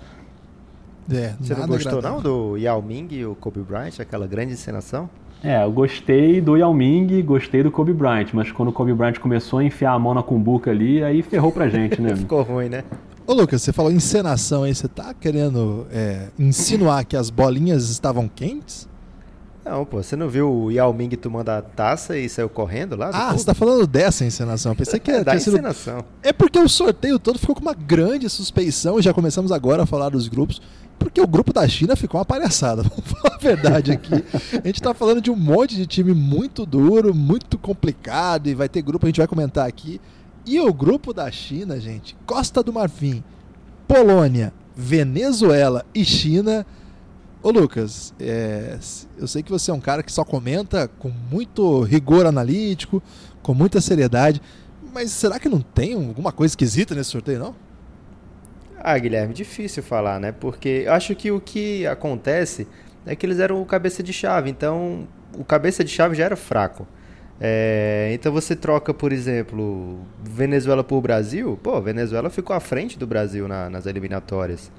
É, 1.11 1.33
Você 1.41 1.53
não 1.53 1.67
gostou 1.67 2.01
não 2.01 2.21
do 2.21 2.55
Yao 2.55 2.81
Ming 2.81 3.09
e 3.11 3.25
o 3.25 3.35
Kobe 3.35 3.59
Bryant, 3.59 3.99
aquela 3.99 4.25
grande 4.27 4.53
encenação? 4.53 5.09
É, 5.43 5.63
eu 5.63 5.71
gostei 5.71 6.41
do 6.41 6.57
Yao 6.57 6.73
Ming, 6.73 7.21
gostei 7.21 7.61
do 7.61 7.71
Kobe 7.71 7.93
Bryant, 7.93 8.27
mas 8.33 8.51
quando 8.51 8.69
o 8.69 8.71
Kobe 8.73 8.93
Bryant 8.93 9.19
começou 9.19 9.59
a 9.59 9.63
enfiar 9.63 9.91
a 9.91 9.99
mão 9.99 10.13
na 10.13 10.23
cumbuca 10.23 10.71
ali, 10.71 11.03
aí 11.03 11.21
ferrou 11.21 11.51
pra 11.51 11.69
gente, 11.69 12.01
né? 12.01 12.15
Ficou 12.17 12.41
ruim, 12.41 12.69
né? 12.69 12.83
Ô 13.25 13.33
Lucas, 13.33 13.61
você 13.61 13.73
falou 13.73 13.91
encenação 13.91 14.63
aí, 14.63 14.73
você 14.73 14.87
tá 14.87 15.13
querendo 15.13 15.85
é, 15.91 16.27
insinuar 16.39 17.05
que 17.05 17.15
as 17.15 17.29
bolinhas 17.29 17.89
estavam 17.89 18.27
quentes? 18.27 18.87
Não, 19.69 19.83
pô, 19.83 20.01
você 20.01 20.15
não 20.15 20.29
viu 20.29 20.49
o 20.49 20.71
Yao 20.71 20.93
Ming 20.93 21.09
tomando 21.09 21.49
a 21.49 21.61
taça 21.61 22.17
e 22.17 22.29
saiu 22.29 22.47
correndo 22.47 22.95
lá? 22.95 23.09
Ah, 23.13 23.33
você 23.33 23.45
tá 23.45 23.53
falando 23.53 23.85
dessa 23.85 24.23
encenação. 24.23 24.71
Eu 24.71 24.75
pensei 24.77 24.97
que 24.97 25.11
é, 25.11 25.25
da 25.25 25.35
encenação. 25.35 25.97
Sido... 25.97 26.05
É 26.23 26.31
porque 26.31 26.57
o 26.57 26.69
sorteio 26.69 27.19
todo 27.19 27.37
ficou 27.37 27.53
com 27.53 27.61
uma 27.61 27.73
grande 27.73 28.29
suspeição 28.29 28.97
e 28.97 29.01
já 29.01 29.13
começamos 29.13 29.51
agora 29.51 29.83
a 29.83 29.85
falar 29.85 30.07
dos 30.07 30.29
grupos. 30.29 30.61
Porque 30.97 31.19
o 31.19 31.27
grupo 31.27 31.51
da 31.51 31.67
China 31.67 31.97
ficou 31.97 32.17
uma 32.17 32.25
palhaçada, 32.25 32.81
vamos 32.87 33.05
falar 33.11 33.35
a 33.35 33.37
verdade 33.37 33.91
aqui. 33.91 34.13
A 34.53 34.67
gente 34.67 34.79
está 34.79 34.93
falando 34.93 35.21
de 35.21 35.29
um 35.29 35.35
monte 35.35 35.75
de 35.75 35.85
time 35.85 36.13
muito 36.13 36.65
duro, 36.65 37.13
muito 37.13 37.57
complicado, 37.57 38.47
e 38.47 38.55
vai 38.55 38.69
ter 38.69 38.81
grupo, 38.81 39.05
a 39.05 39.09
gente 39.09 39.19
vai 39.19 39.27
comentar 39.27 39.67
aqui. 39.67 39.99
E 40.45 40.59
o 40.61 40.73
grupo 40.73 41.13
da 41.13 41.29
China, 41.29 41.77
gente, 41.77 42.15
Costa 42.25 42.63
do 42.63 42.71
Marfim, 42.71 43.21
Polônia, 43.85 44.53
Venezuela 44.75 45.85
e 45.93 46.05
China, 46.05 46.65
Ô 47.41 47.51
Lucas, 47.51 48.13
é, 48.19 48.77
eu 49.17 49.27
sei 49.27 49.43
que 49.43 49.51
você 49.51 49.71
é 49.71 49.73
um 49.73 49.79
cara 49.79 50.01
que 50.01 50.11
só 50.11 50.23
comenta 50.23 50.87
com 50.87 51.09
muito 51.09 51.81
rigor 51.81 52.25
analítico, 52.25 53.01
com 53.41 53.53
muita 53.53 53.79
seriedade, 53.79 54.41
mas 54.93 55.11
será 55.11 55.39
que 55.39 55.47
não 55.47 55.61
tem 55.61 55.93
alguma 55.93 56.31
coisa 56.31 56.51
esquisita 56.51 56.95
nesse 56.95 57.11
sorteio, 57.11 57.39
não? 57.39 57.55
Ah, 58.79 58.97
Guilherme, 58.97 59.33
difícil 59.33 59.83
falar, 59.83 60.19
né? 60.19 60.31
Porque 60.31 60.83
eu 60.85 60.93
acho 60.93 61.15
que 61.15 61.31
o 61.31 61.39
que 61.39 61.85
acontece 61.85 62.67
é 63.05 63.15
que 63.15 63.25
eles 63.25 63.39
eram 63.39 63.61
o 63.61 63.65
cabeça 63.65 64.01
de 64.01 64.11
chave, 64.11 64.49
então 64.49 65.07
o 65.37 65.43
cabeça 65.43 65.83
de 65.83 65.91
chave 65.91 66.15
já 66.15 66.25
era 66.25 66.35
fraco. 66.35 66.87
É, 67.39 68.09
então 68.13 68.31
você 68.31 68.55
troca, 68.55 68.93
por 68.93 69.13
exemplo, 69.13 69.99
Venezuela 70.23 70.83
por 70.83 71.01
Brasil, 71.01 71.57
pô, 71.61 71.79
Venezuela 71.79 72.29
ficou 72.29 72.55
à 72.55 72.59
frente 72.59 72.97
do 72.97 73.05
Brasil 73.05 73.47
na, 73.47 73.69
nas 73.69 73.85
eliminatórias. 73.85 74.71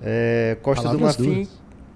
É, 0.00 0.56
Costa 0.62 0.84
Palavras 0.84 1.16
do 1.16 1.24
Marfim. 1.24 1.48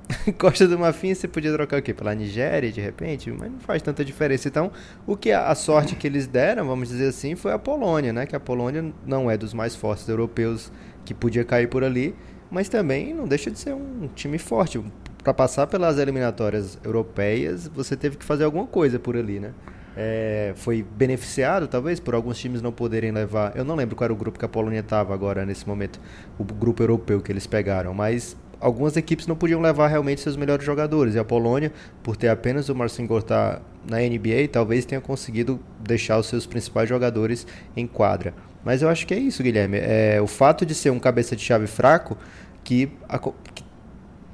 Costa 0.38 0.68
do 0.68 0.78
Marfim 0.78 1.14
você 1.14 1.26
podia 1.26 1.52
trocar 1.52 1.80
o 1.80 1.82
quê? 1.82 1.92
Pela 1.92 2.14
Nigéria, 2.14 2.70
de 2.70 2.80
repente? 2.80 3.30
Mas 3.30 3.50
não 3.50 3.58
faz 3.58 3.82
tanta 3.82 4.04
diferença. 4.04 4.48
Então, 4.48 4.70
o 5.06 5.16
que 5.16 5.32
a, 5.32 5.54
sorte 5.54 5.96
que 5.96 6.06
eles 6.06 6.26
deram, 6.26 6.66
vamos 6.66 6.88
dizer 6.88 7.08
assim, 7.08 7.34
foi 7.34 7.52
a 7.52 7.58
Polônia, 7.58 8.12
né? 8.12 8.26
Que 8.26 8.36
a 8.36 8.40
Polônia 8.40 8.92
não 9.04 9.30
é 9.30 9.36
dos 9.36 9.52
mais 9.52 9.74
fortes 9.74 10.08
europeus 10.08 10.70
que 11.04 11.12
podia 11.12 11.44
cair 11.44 11.68
por 11.68 11.82
ali, 11.82 12.14
mas 12.50 12.68
também 12.68 13.12
não 13.14 13.26
deixa 13.26 13.50
de 13.50 13.58
ser 13.58 13.74
um 13.74 14.08
time 14.14 14.38
forte. 14.38 14.82
Para 15.22 15.34
passar 15.34 15.66
pelas 15.66 15.98
eliminatórias 15.98 16.78
europeias, 16.84 17.66
você 17.66 17.96
teve 17.96 18.16
que 18.16 18.24
fazer 18.24 18.44
alguma 18.44 18.66
coisa 18.66 18.98
por 18.98 19.16
ali, 19.16 19.40
né? 19.40 19.52
É, 19.98 20.52
foi 20.56 20.82
beneficiado, 20.82 21.66
talvez, 21.66 21.98
por 21.98 22.14
alguns 22.14 22.38
times 22.38 22.60
não 22.60 22.70
poderem 22.70 23.10
levar. 23.10 23.56
Eu 23.56 23.64
não 23.64 23.74
lembro 23.74 23.96
qual 23.96 24.04
era 24.04 24.12
o 24.12 24.16
grupo 24.16 24.38
que 24.38 24.44
a 24.44 24.48
Polônia 24.48 24.80
estava 24.80 25.14
agora, 25.14 25.46
nesse 25.46 25.66
momento, 25.66 25.98
o 26.38 26.44
grupo 26.44 26.82
europeu 26.82 27.20
que 27.22 27.32
eles 27.32 27.46
pegaram, 27.46 27.94
mas 27.94 28.36
algumas 28.60 28.96
equipes 28.96 29.26
não 29.26 29.36
podiam 29.36 29.60
levar 29.60 29.88
realmente 29.88 30.20
seus 30.20 30.36
melhores 30.36 30.64
jogadores. 30.64 31.14
E 31.14 31.18
a 31.18 31.24
Polônia, 31.24 31.72
por 32.02 32.16
ter 32.16 32.28
apenas 32.28 32.68
o 32.68 32.74
Marcin 32.74 33.06
Gortá 33.06 33.60
na 33.88 33.98
NBA, 33.98 34.48
talvez 34.50 34.84
tenha 34.84 35.00
conseguido 35.00 35.60
deixar 35.80 36.18
os 36.18 36.26
seus 36.26 36.46
principais 36.46 36.88
jogadores 36.88 37.46
em 37.76 37.86
quadra. 37.86 38.34
Mas 38.64 38.82
eu 38.82 38.88
acho 38.88 39.06
que 39.06 39.14
é 39.14 39.18
isso, 39.18 39.42
Guilherme. 39.42 39.78
É, 39.78 40.20
o 40.20 40.26
fato 40.26 40.66
de 40.66 40.74
ser 40.74 40.90
um 40.90 40.98
cabeça 40.98 41.36
de 41.36 41.42
chave 41.42 41.66
fraco 41.66 42.18
que, 42.64 42.90
a, 43.08 43.18
que 43.18 43.64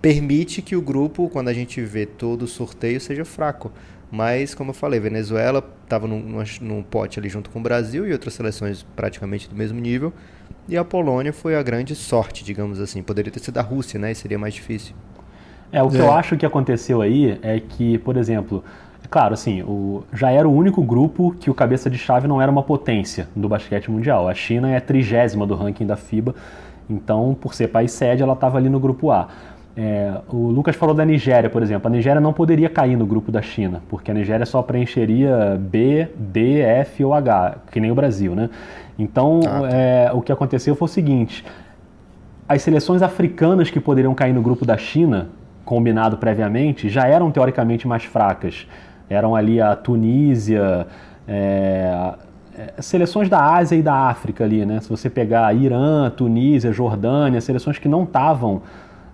permite 0.01 0.63
que 0.63 0.75
o 0.75 0.81
grupo, 0.81 1.29
quando 1.29 1.49
a 1.49 1.53
gente 1.53 1.81
vê 1.83 2.07
todo 2.07 2.43
o 2.43 2.49
sorteio, 2.49 3.01
seja 3.01 3.25
fraco. 3.25 3.71
Mas, 4.13 4.55
como 4.55 4.71
eu 4.71 4.75
falei, 4.75 5.01
Venezuela 5.01 5.67
estava 5.85 6.07
num, 6.07 6.45
num 6.61 6.83
pote 6.83 7.19
ali 7.19 7.31
junto 7.31 7.49
com 7.49 7.59
o 7.59 7.63
Brasil 7.63 8.07
e 8.07 8.13
outras 8.13 8.35
seleções 8.35 8.85
praticamente 8.95 9.49
do 9.49 9.57
mesmo 9.57 9.81
nível. 9.81 10.13
E 10.69 10.77
a 10.77 10.85
Polônia 10.85 11.33
foi 11.33 11.57
a 11.57 11.63
grande 11.63 11.95
sorte, 11.95 12.45
digamos 12.45 12.79
assim. 12.79 13.03
Poderia 13.03 13.33
ter 13.33 13.41
sido 13.41 13.57
a 13.57 13.63
Rússia, 13.63 13.99
né? 13.99 14.13
E 14.13 14.15
seria 14.15 14.39
mais 14.39 14.53
difícil. 14.53 14.95
É, 15.73 15.83
o 15.83 15.89
que 15.89 15.97
é. 15.97 16.01
eu 16.01 16.13
acho 16.13 16.37
que 16.37 16.45
aconteceu 16.45 17.01
aí 17.01 17.39
é 17.43 17.59
que, 17.59 17.97
por 17.97 18.19
exemplo, 18.19 18.63
é 19.03 19.09
claro, 19.09 19.33
assim, 19.33 19.63
o, 19.63 20.05
já 20.13 20.31
era 20.31 20.47
o 20.47 20.55
único 20.55 20.83
grupo 20.83 21.35
que 21.41 21.49
o 21.49 21.55
cabeça 21.55 21.89
de 21.89 21.97
chave 21.97 22.29
não 22.29 22.41
era 22.41 22.53
uma 22.53 22.63
potência 22.63 23.27
do 23.35 23.49
basquete 23.49 23.91
mundial. 23.91 24.29
A 24.29 24.35
China 24.35 24.71
é 24.71 24.77
a 24.77 24.81
trigésima 24.81 25.47
do 25.47 25.55
ranking 25.55 25.87
da 25.87 25.97
FIBA, 25.97 26.35
então, 26.89 27.35
por 27.41 27.55
ser 27.55 27.69
país 27.69 27.93
sede, 27.93 28.23
ela 28.23 28.35
estava 28.35 28.59
ali 28.59 28.69
no 28.69 28.79
grupo 28.79 29.11
A. 29.11 29.29
É, 29.75 30.21
o 30.29 30.51
Lucas 30.51 30.77
falou 30.77 30.95
da 30.95 31.05
Nigéria, 31.05 31.49
por 31.49 31.63
exemplo. 31.63 31.89
A 31.89 31.91
Nigéria 31.91 32.21
não 32.21 32.33
poderia 32.33 32.69
cair 32.69 32.97
no 32.97 33.07
grupo 33.07 33.33
da 33.33 33.41
China, 33.41 33.83
porque 33.89 34.11
a 34.11 34.15
Nigéria 34.15 34.45
só 34.45 34.61
preencheria 34.63 35.59
B, 35.59 36.09
D, 36.15 36.61
F 36.61 37.05
ou 37.05 37.15
H, 37.15 37.57
que 37.71 37.81
nem 37.81 37.91
o 37.91 37.95
Brasil, 37.95 38.35
né? 38.35 38.51
Então, 38.99 39.41
ah, 39.47 39.61
tá. 39.61 39.71
é, 39.71 40.11
o 40.13 40.21
que 40.21 40.31
aconteceu 40.31 40.75
foi 40.75 40.87
o 40.87 40.89
seguinte: 40.89 41.45
as 42.47 42.61
seleções 42.61 43.01
africanas 43.01 43.71
que 43.71 43.81
poderiam 43.81 44.15
cair 44.15 44.35
no 44.35 44.43
grupo 44.43 44.67
da 44.67 44.77
China, 44.77 45.29
combinado 45.65 46.19
previamente, 46.19 46.91
já 46.91 47.07
eram 47.07 47.31
teoricamente 47.31 47.89
mais 47.89 48.05
fracas. 48.05 48.67
Eram 49.09 49.35
ali 49.35 49.61
a 49.61 49.75
Tunísia, 49.75 50.87
é, 51.27 52.15
é 52.59 52.83
seleções 52.83 53.29
da 53.29 53.43
Ásia 53.43 53.77
e 53.77 53.83
da 53.83 53.95
África 53.95 54.45
ali, 54.45 54.67
né? 54.67 54.81
Se 54.81 54.89
você 54.91 55.09
pegar 55.09 55.55
Irã, 55.55 56.11
Tunísia, 56.11 56.73
Jordânia, 56.73 57.41
seleções 57.41 57.79
que 57.79 57.89
não 57.89 58.05
estavam 58.05 58.61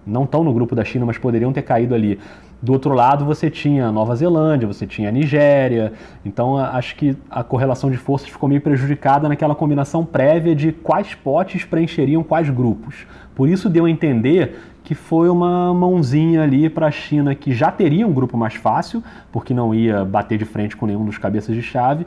não 0.09 0.25
estão 0.25 0.43
no 0.43 0.53
grupo 0.53 0.75
da 0.75 0.85
China, 0.85 1.07
mas 1.07 1.19
poderiam 1.19 1.53
ter 1.53 1.63
caído 1.63 1.95
ali. 1.95 2.19
Do 2.61 2.73
outro 2.73 2.93
lado, 2.93 3.25
você 3.25 3.49
tinha 3.49 3.93
Nova 3.93 4.17
Zelândia, 4.17 4.67
você 4.67 4.85
tinha 4.85 5.13
Nigéria. 5.13 5.93
Então, 6.25 6.57
acho 6.57 6.97
que 6.97 7.17
a 7.31 7.45
correlação 7.45 7.89
de 7.89 7.97
forças 7.97 8.29
ficou 8.29 8.49
meio 8.49 8.61
prejudicada 8.61 9.29
naquela 9.29 9.55
combinação 9.55 10.05
prévia 10.05 10.57
de 10.57 10.73
quais 10.73 11.15
potes 11.15 11.65
preencheriam 11.65 12.25
quais 12.25 12.51
grupos. 12.51 13.07
Por 13.37 13.49
isso, 13.49 13.69
deu 13.69 13.85
a 13.85 13.91
entender 13.91 14.59
que 14.83 14.95
foi 14.95 15.29
uma 15.29 15.73
mãozinha 15.73 16.43
ali 16.43 16.69
para 16.69 16.87
a 16.87 16.91
China 16.91 17.35
que 17.35 17.53
já 17.53 17.71
teria 17.71 18.07
um 18.07 18.13
grupo 18.13 18.37
mais 18.37 18.55
fácil, 18.55 19.05
porque 19.31 19.53
não 19.53 19.75
ia 19.75 20.05
bater 20.05 20.39
de 20.39 20.45
frente 20.45 20.77
com 20.77 20.87
nenhum 20.87 21.05
dos 21.05 21.19
cabeças 21.19 21.55
de 21.55 21.63
chave, 21.63 22.07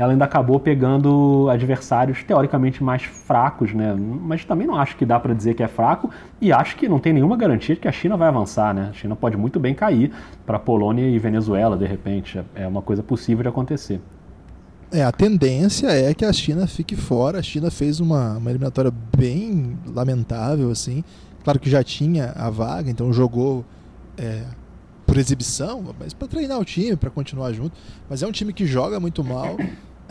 ela 0.00 0.12
ainda 0.12 0.24
acabou 0.24 0.58
pegando 0.58 1.46
adversários 1.50 2.22
teoricamente 2.24 2.82
mais 2.82 3.02
fracos, 3.02 3.74
né? 3.74 3.94
Mas 3.94 4.46
também 4.46 4.66
não 4.66 4.74
acho 4.74 4.96
que 4.96 5.04
dá 5.04 5.20
para 5.20 5.34
dizer 5.34 5.52
que 5.52 5.62
é 5.62 5.68
fraco 5.68 6.10
e 6.40 6.50
acho 6.50 6.74
que 6.76 6.88
não 6.88 6.98
tem 6.98 7.12
nenhuma 7.12 7.36
garantia 7.36 7.74
de 7.74 7.80
que 7.82 7.86
a 7.86 7.92
China 7.92 8.16
vai 8.16 8.28
avançar, 8.28 8.72
né? 8.72 8.88
A 8.90 8.92
China 8.94 9.14
pode 9.14 9.36
muito 9.36 9.60
bem 9.60 9.74
cair 9.74 10.10
para 10.46 10.58
Polônia 10.58 11.06
e 11.06 11.18
Venezuela 11.18 11.76
de 11.76 11.84
repente, 11.84 12.40
é 12.54 12.66
uma 12.66 12.80
coisa 12.80 13.02
possível 13.02 13.42
de 13.42 13.50
acontecer. 13.50 14.00
É, 14.90 15.04
a 15.04 15.12
tendência 15.12 15.88
é 15.88 16.14
que 16.14 16.24
a 16.24 16.32
China 16.32 16.66
fique 16.66 16.96
fora. 16.96 17.38
A 17.38 17.42
China 17.42 17.70
fez 17.70 18.00
uma, 18.00 18.38
uma 18.38 18.50
eliminatória 18.50 18.92
bem 19.14 19.78
lamentável, 19.86 20.70
assim. 20.70 21.04
Claro 21.44 21.60
que 21.60 21.68
já 21.68 21.84
tinha 21.84 22.32
a 22.36 22.48
vaga, 22.48 22.90
então 22.90 23.12
jogou 23.12 23.66
é, 24.16 24.44
por 25.06 25.18
exibição, 25.18 25.94
mas 25.98 26.14
para 26.14 26.26
treinar 26.26 26.58
o 26.58 26.64
time, 26.64 26.96
para 26.96 27.10
continuar 27.10 27.52
junto. 27.52 27.76
Mas 28.08 28.22
é 28.22 28.26
um 28.26 28.32
time 28.32 28.52
que 28.52 28.64
joga 28.64 28.98
muito 28.98 29.22
mal 29.22 29.58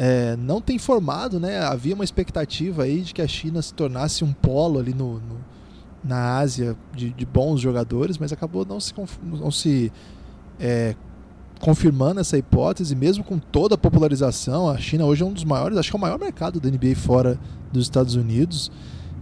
é, 0.02 0.38
não 0.38 0.62
tem 0.62 0.80
formado, 0.80 1.42
né? 1.42 1.60
Havia 1.60 1.94
uma 1.94 2.06
expectativa 2.06 2.84
aí 2.84 3.02
de 3.02 3.14
que 3.14 3.22
a 3.22 3.28
China 3.28 3.62
se 3.62 3.74
tornasse 3.74 4.24
um 4.24 4.32
polo 4.32 4.80
ali 4.80 4.94
no, 4.94 5.16
no 5.16 5.50
na 6.02 6.38
Ásia 6.38 6.78
de, 6.96 7.10
de, 7.10 7.26
bons 7.26 7.60
jogadores, 7.60 8.18
mas 8.18 8.32
acabou 8.32 8.66
não 8.66 8.80
se, 8.80 8.94
não 9.22 9.52
se 9.52 9.92
é, 10.58 10.96
confirmando 11.60 12.22
essa 12.22 12.38
hipótese, 12.38 12.96
mesmo 12.96 13.26
com 13.26 13.38
toda 13.38 13.76
a 13.76 13.78
popularização. 13.78 14.70
A 14.70 14.78
China 14.78 15.04
hoje 15.04 15.22
é 15.24 15.26
um 15.26 15.34
dos 15.34 15.44
maiores, 15.44 15.78
acho 15.78 15.90
que 15.90 15.98
é 15.98 16.00
o 16.00 16.02
maior 16.02 16.18
mercado 16.18 16.62
da 16.62 16.70
NBA 16.70 16.96
fora 16.96 17.38
dos 17.70 17.84
Estados 17.84 18.16
Unidos. 18.16 18.72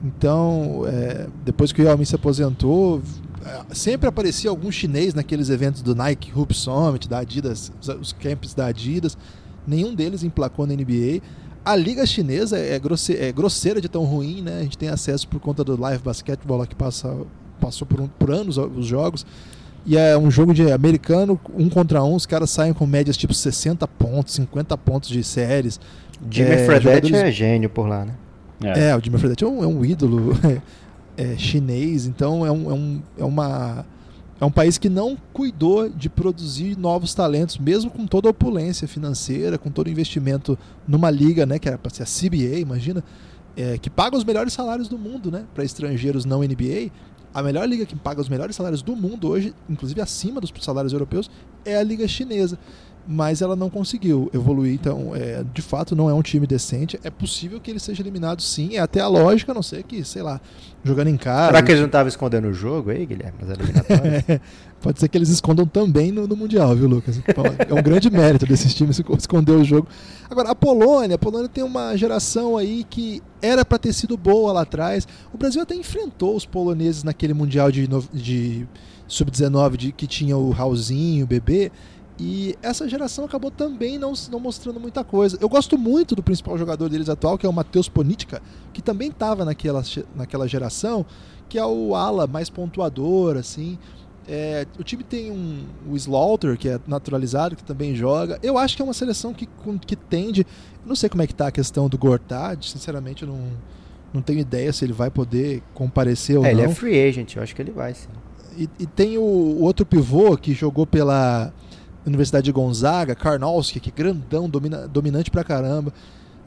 Então, 0.04 0.84
é, 0.86 1.28
depois 1.44 1.72
que 1.72 1.82
o 1.82 1.86
Yao 1.86 2.06
se 2.06 2.14
aposentou, 2.14 3.02
sempre 3.72 4.08
aparecia 4.08 4.52
algum 4.52 4.72
chinês 4.72 5.16
naqueles 5.16 5.50
eventos 5.50 5.82
do 5.82 5.96
Nike 5.96 6.32
Hoop 6.36 6.54
Summit, 6.54 7.10
da 7.10 7.18
Adidas, 7.18 7.72
os 8.00 8.14
camps 8.14 8.54
da 8.54 8.68
Adidas 8.68 9.18
nenhum 9.68 9.94
deles 9.94 10.24
emplacou 10.24 10.66
na 10.66 10.74
NBA. 10.74 11.22
A 11.64 11.76
liga 11.76 12.06
chinesa 12.06 12.58
é, 12.58 12.80
grosseira, 12.80 13.26
é 13.26 13.32
grosseira 13.32 13.82
de 13.82 13.90
tão 13.90 14.04
ruim, 14.06 14.42
né? 14.42 14.60
A 14.60 14.64
gente 14.64 14.78
tem 14.78 14.90
acesso 14.90 15.28
por 15.28 15.40
conta 15.40 15.64
do 15.64 15.80
live 15.80 16.02
basketball 16.02 16.66
que 16.66 16.76
passa, 16.76 17.14
passou 17.60 17.86
por, 17.86 18.00
um, 18.00 18.08
por 18.08 18.32
anos 18.32 18.58
os 18.58 18.86
jogos. 18.86 19.26
E 19.86 19.98
é 19.98 20.18
um 20.18 20.32
jogo 20.32 20.54
de 20.54 20.72
americano, 20.72 21.40
um 21.56 21.70
contra 21.70 22.04
um, 22.04 22.16
os 22.16 22.26
caras 22.26 22.50
saem 22.50 22.74
com 22.74 22.86
médias 22.86 23.16
tipo 23.16 23.34
60 23.34 23.88
pontos, 23.88 24.34
50 24.36 24.78
pontos 24.78 25.10
de 25.10 25.24
séries. 25.24 25.80
Jimmy 26.30 26.52
é, 26.52 26.66
Fredette 26.66 27.08
jogadores... 27.10 27.14
é 27.14 27.32
gênio 27.32 27.70
por 27.70 27.88
lá, 27.88 28.06
né? 28.06 28.14
É, 28.64 28.90
é 28.90 28.96
o 28.96 29.04
Jimmy 29.04 29.18
Fredette 29.18 29.44
é 29.44 29.48
um, 29.48 29.64
é 29.64 29.68
um 29.68 29.86
ídolo 29.86 30.38
é, 31.16 31.38
chinês, 31.38 32.06
então 32.06 32.46
é, 32.46 32.52
um, 32.52 32.70
é, 32.70 32.74
um, 32.74 33.02
é 33.20 33.24
uma 33.24 33.86
é 34.40 34.46
um 34.46 34.52
país 34.52 34.78
que 34.78 34.90
não 34.90 35.18
cuidou 35.34 35.90
de 35.90 36.10
produzir 36.10 36.78
novos 36.78 37.14
talentos, 37.14 37.58
mesmo 37.58 37.90
com 37.90 38.06
toda 38.06 38.30
a 38.30 38.32
opulência 38.32 38.88
financeira, 38.88 39.58
com 39.58 39.72
todo 39.72 39.88
o 39.88 39.90
investimento 39.90 40.58
numa 40.88 41.10
liga, 41.10 41.46
né, 41.46 41.58
que 41.58 41.68
era 41.68 41.78
para 41.78 41.90
ser 41.90 42.04
a 42.04 42.06
CBA, 42.06 42.60
imagina, 42.60 43.04
é, 43.56 43.78
que 43.78 43.90
paga 43.90 44.16
os 44.16 44.24
melhores 44.24 44.54
salários 44.54 44.88
do 44.88 44.98
mundo, 44.98 45.32
né, 45.32 45.46
para 45.56 45.64
estrangeiros 45.64 46.24
não 46.24 46.44
NBA. 46.44 46.92
A 47.34 47.44
melhor 47.44 47.68
liga 47.68 47.86
que 47.86 47.96
paga 47.96 48.22
os 48.22 48.30
melhores 48.30 48.56
salários 48.56 48.82
do 48.82 48.96
mundo 48.96 49.28
hoje, 49.28 49.54
inclusive 49.70 50.00
acima 50.02 50.40
dos 50.40 50.54
salários 50.62 50.94
europeus, 50.94 51.30
é 51.66 51.76
a 51.78 51.84
liga 51.84 52.08
chinesa 52.08 52.58
mas 53.08 53.42
ela 53.42 53.56
não 53.56 53.70
conseguiu 53.70 54.30
evoluir. 54.34 54.74
Então, 54.74 55.16
é, 55.16 55.44
de 55.54 55.62
fato, 55.62 55.96
não 55.96 56.10
é 56.10 56.14
um 56.14 56.22
time 56.22 56.46
decente. 56.46 57.00
É 57.04 57.10
possível 57.10 57.60
que 57.60 57.72
ele 57.72 57.80
seja 57.80 58.04
eliminado 58.04 58.42
sim, 58.42 58.76
é 58.76 58.80
até 58.80 59.00
a 59.00 59.08
lógica, 59.08 59.54
a 59.54 59.56
não 59.56 59.64
ser 59.64 59.84
que, 59.84 60.04
sei 60.04 60.22
lá, 60.22 60.42
jogando 60.84 61.08
em 61.08 61.18
casa. 61.18 61.48
Será 61.48 61.64
que 61.64 61.72
eles 61.72 61.80
não 61.80 61.88
estavam 61.88 62.08
escondendo 62.10 62.48
o 62.50 62.54
jogo 62.54 62.90
aí, 62.90 63.06
Guilherme, 63.06 63.38
eliminatórias? 63.48 64.42
Pode 64.82 65.00
ser 65.00 65.08
que 65.08 65.18
eles 65.18 65.30
escondam 65.30 65.66
também 65.66 66.12
no, 66.12 66.28
no, 66.28 66.36
Mundial, 66.36 66.76
viu, 66.76 66.88
Lucas? 66.88 67.20
É 67.68 67.74
um 67.74 67.82
grande 67.82 68.12
mérito 68.12 68.46
desses 68.46 68.74
times 68.76 69.02
esconder 69.18 69.54
o 69.54 69.64
jogo. 69.64 69.88
Agora, 70.30 70.52
a 70.52 70.56
Polônia, 70.56 71.16
a 71.16 71.20
Polônia 71.20 71.50
tem 71.50 71.64
uma 71.64 71.96
geração 71.96 72.58
aí 72.58 72.86
que 72.88 73.22
era 73.42 73.66
para 73.66 73.80
ter 73.80 73.94
sido 73.94 74.16
boa 74.16 74.52
lá 74.52 74.62
atrás. 74.62 75.08
O 75.34 75.38
Brasil 75.38 75.62
até 75.62 75.74
enfrentou 75.74 76.36
os 76.36 76.46
poloneses 76.46 77.04
naquele 77.04 77.34
Mundial 77.34 77.72
de, 77.72 77.88
de 78.14 78.68
Sub-19 79.08 79.94
que 79.94 80.06
tinha 80.06 80.38
o 80.38 80.52
Raulzinho, 80.52 81.24
o 81.24 81.28
Bebê. 81.28 81.72
E 82.20 82.58
essa 82.64 82.90
geração 82.90 83.26
acabou 83.26 83.52
também 83.52 84.00
não, 84.00 84.14
não 84.32 84.40
mostrando 84.40 84.80
muita 84.80 85.04
coisa. 85.04 85.38
Eu 85.40 85.48
gosto 85.48 85.78
muito 85.78 86.16
do 86.16 86.24
principal 86.24 86.58
jogador 86.58 86.90
deles 86.90 87.10
atual, 87.10 87.38
que 87.38 87.46
é 87.46 87.50
o 87.50 87.54
Matheus 87.54 87.88
Ponitka, 87.88 88.42
que 88.74 88.82
também 88.82 89.10
estava 89.10 89.46
naquela, 89.46 89.84
naquela 90.16 90.48
geração, 90.48 91.06
que 91.48 91.60
é 91.60 91.66
o 91.66 91.96
ala 91.96 92.26
mais 92.26 92.50
pontuador, 92.50 93.38
assim. 93.38 93.78
É, 94.28 94.66
o 94.78 94.84
time 94.84 95.04
tem 95.04 95.32
um, 95.32 95.64
o 95.90 95.96
Slaughter, 95.96 96.58
que 96.58 96.68
é 96.68 96.80
naturalizado, 96.86 97.56
que 97.56 97.64
também 97.64 97.96
joga. 97.96 98.38
Eu 98.44 98.58
acho 98.58 98.76
que 98.76 98.82
é 98.82 98.86
uma 98.86 98.94
seleção 98.94 99.34
que, 99.34 99.48
que 99.86 99.96
tende. 99.96 100.46
Não 100.86 100.96
sei 100.96 101.10
como 101.10 101.22
é 101.22 101.28
que 101.28 101.36
tá 101.36 101.48
a 101.48 101.52
questão 101.52 101.88
do 101.88 101.98
Gortad, 101.98 102.62
sinceramente 102.66 103.24
eu 103.24 103.30
não, 103.30 103.42
não 104.14 104.22
tenho 104.22 104.40
ideia 104.40 104.74
se 104.74 104.84
ele 104.84 104.92
vai 104.92 105.10
poder 105.10 105.62
comparecer 105.74 106.38
ou 106.38 106.46
é, 106.46 106.54
não. 106.54 106.62
Ele 106.62 106.72
é 106.72 106.76
free 106.76 107.08
agent, 107.08 107.36
eu 107.36 107.44
acho 107.44 107.56
que 107.56 107.62
ele 107.62 107.72
vai 107.72 107.94
sim. 107.94 108.10
E, 108.58 108.68
e 108.80 108.86
tem 108.88 109.18
o, 109.18 109.22
o, 109.22 109.62
outro 109.62 109.86
pivô 109.86 110.36
que 110.36 110.54
jogou 110.54 110.86
pela 110.86 111.54
Universidade 112.08 112.46
de 112.46 112.52
Gonzaga, 112.52 113.16
Karnowski, 113.16 113.80
que 113.80 113.90
é 113.90 113.94
grandão, 113.96 114.50
domina, 114.50 114.88
dominante 114.88 115.30
pra 115.30 115.44
caramba. 115.44 115.94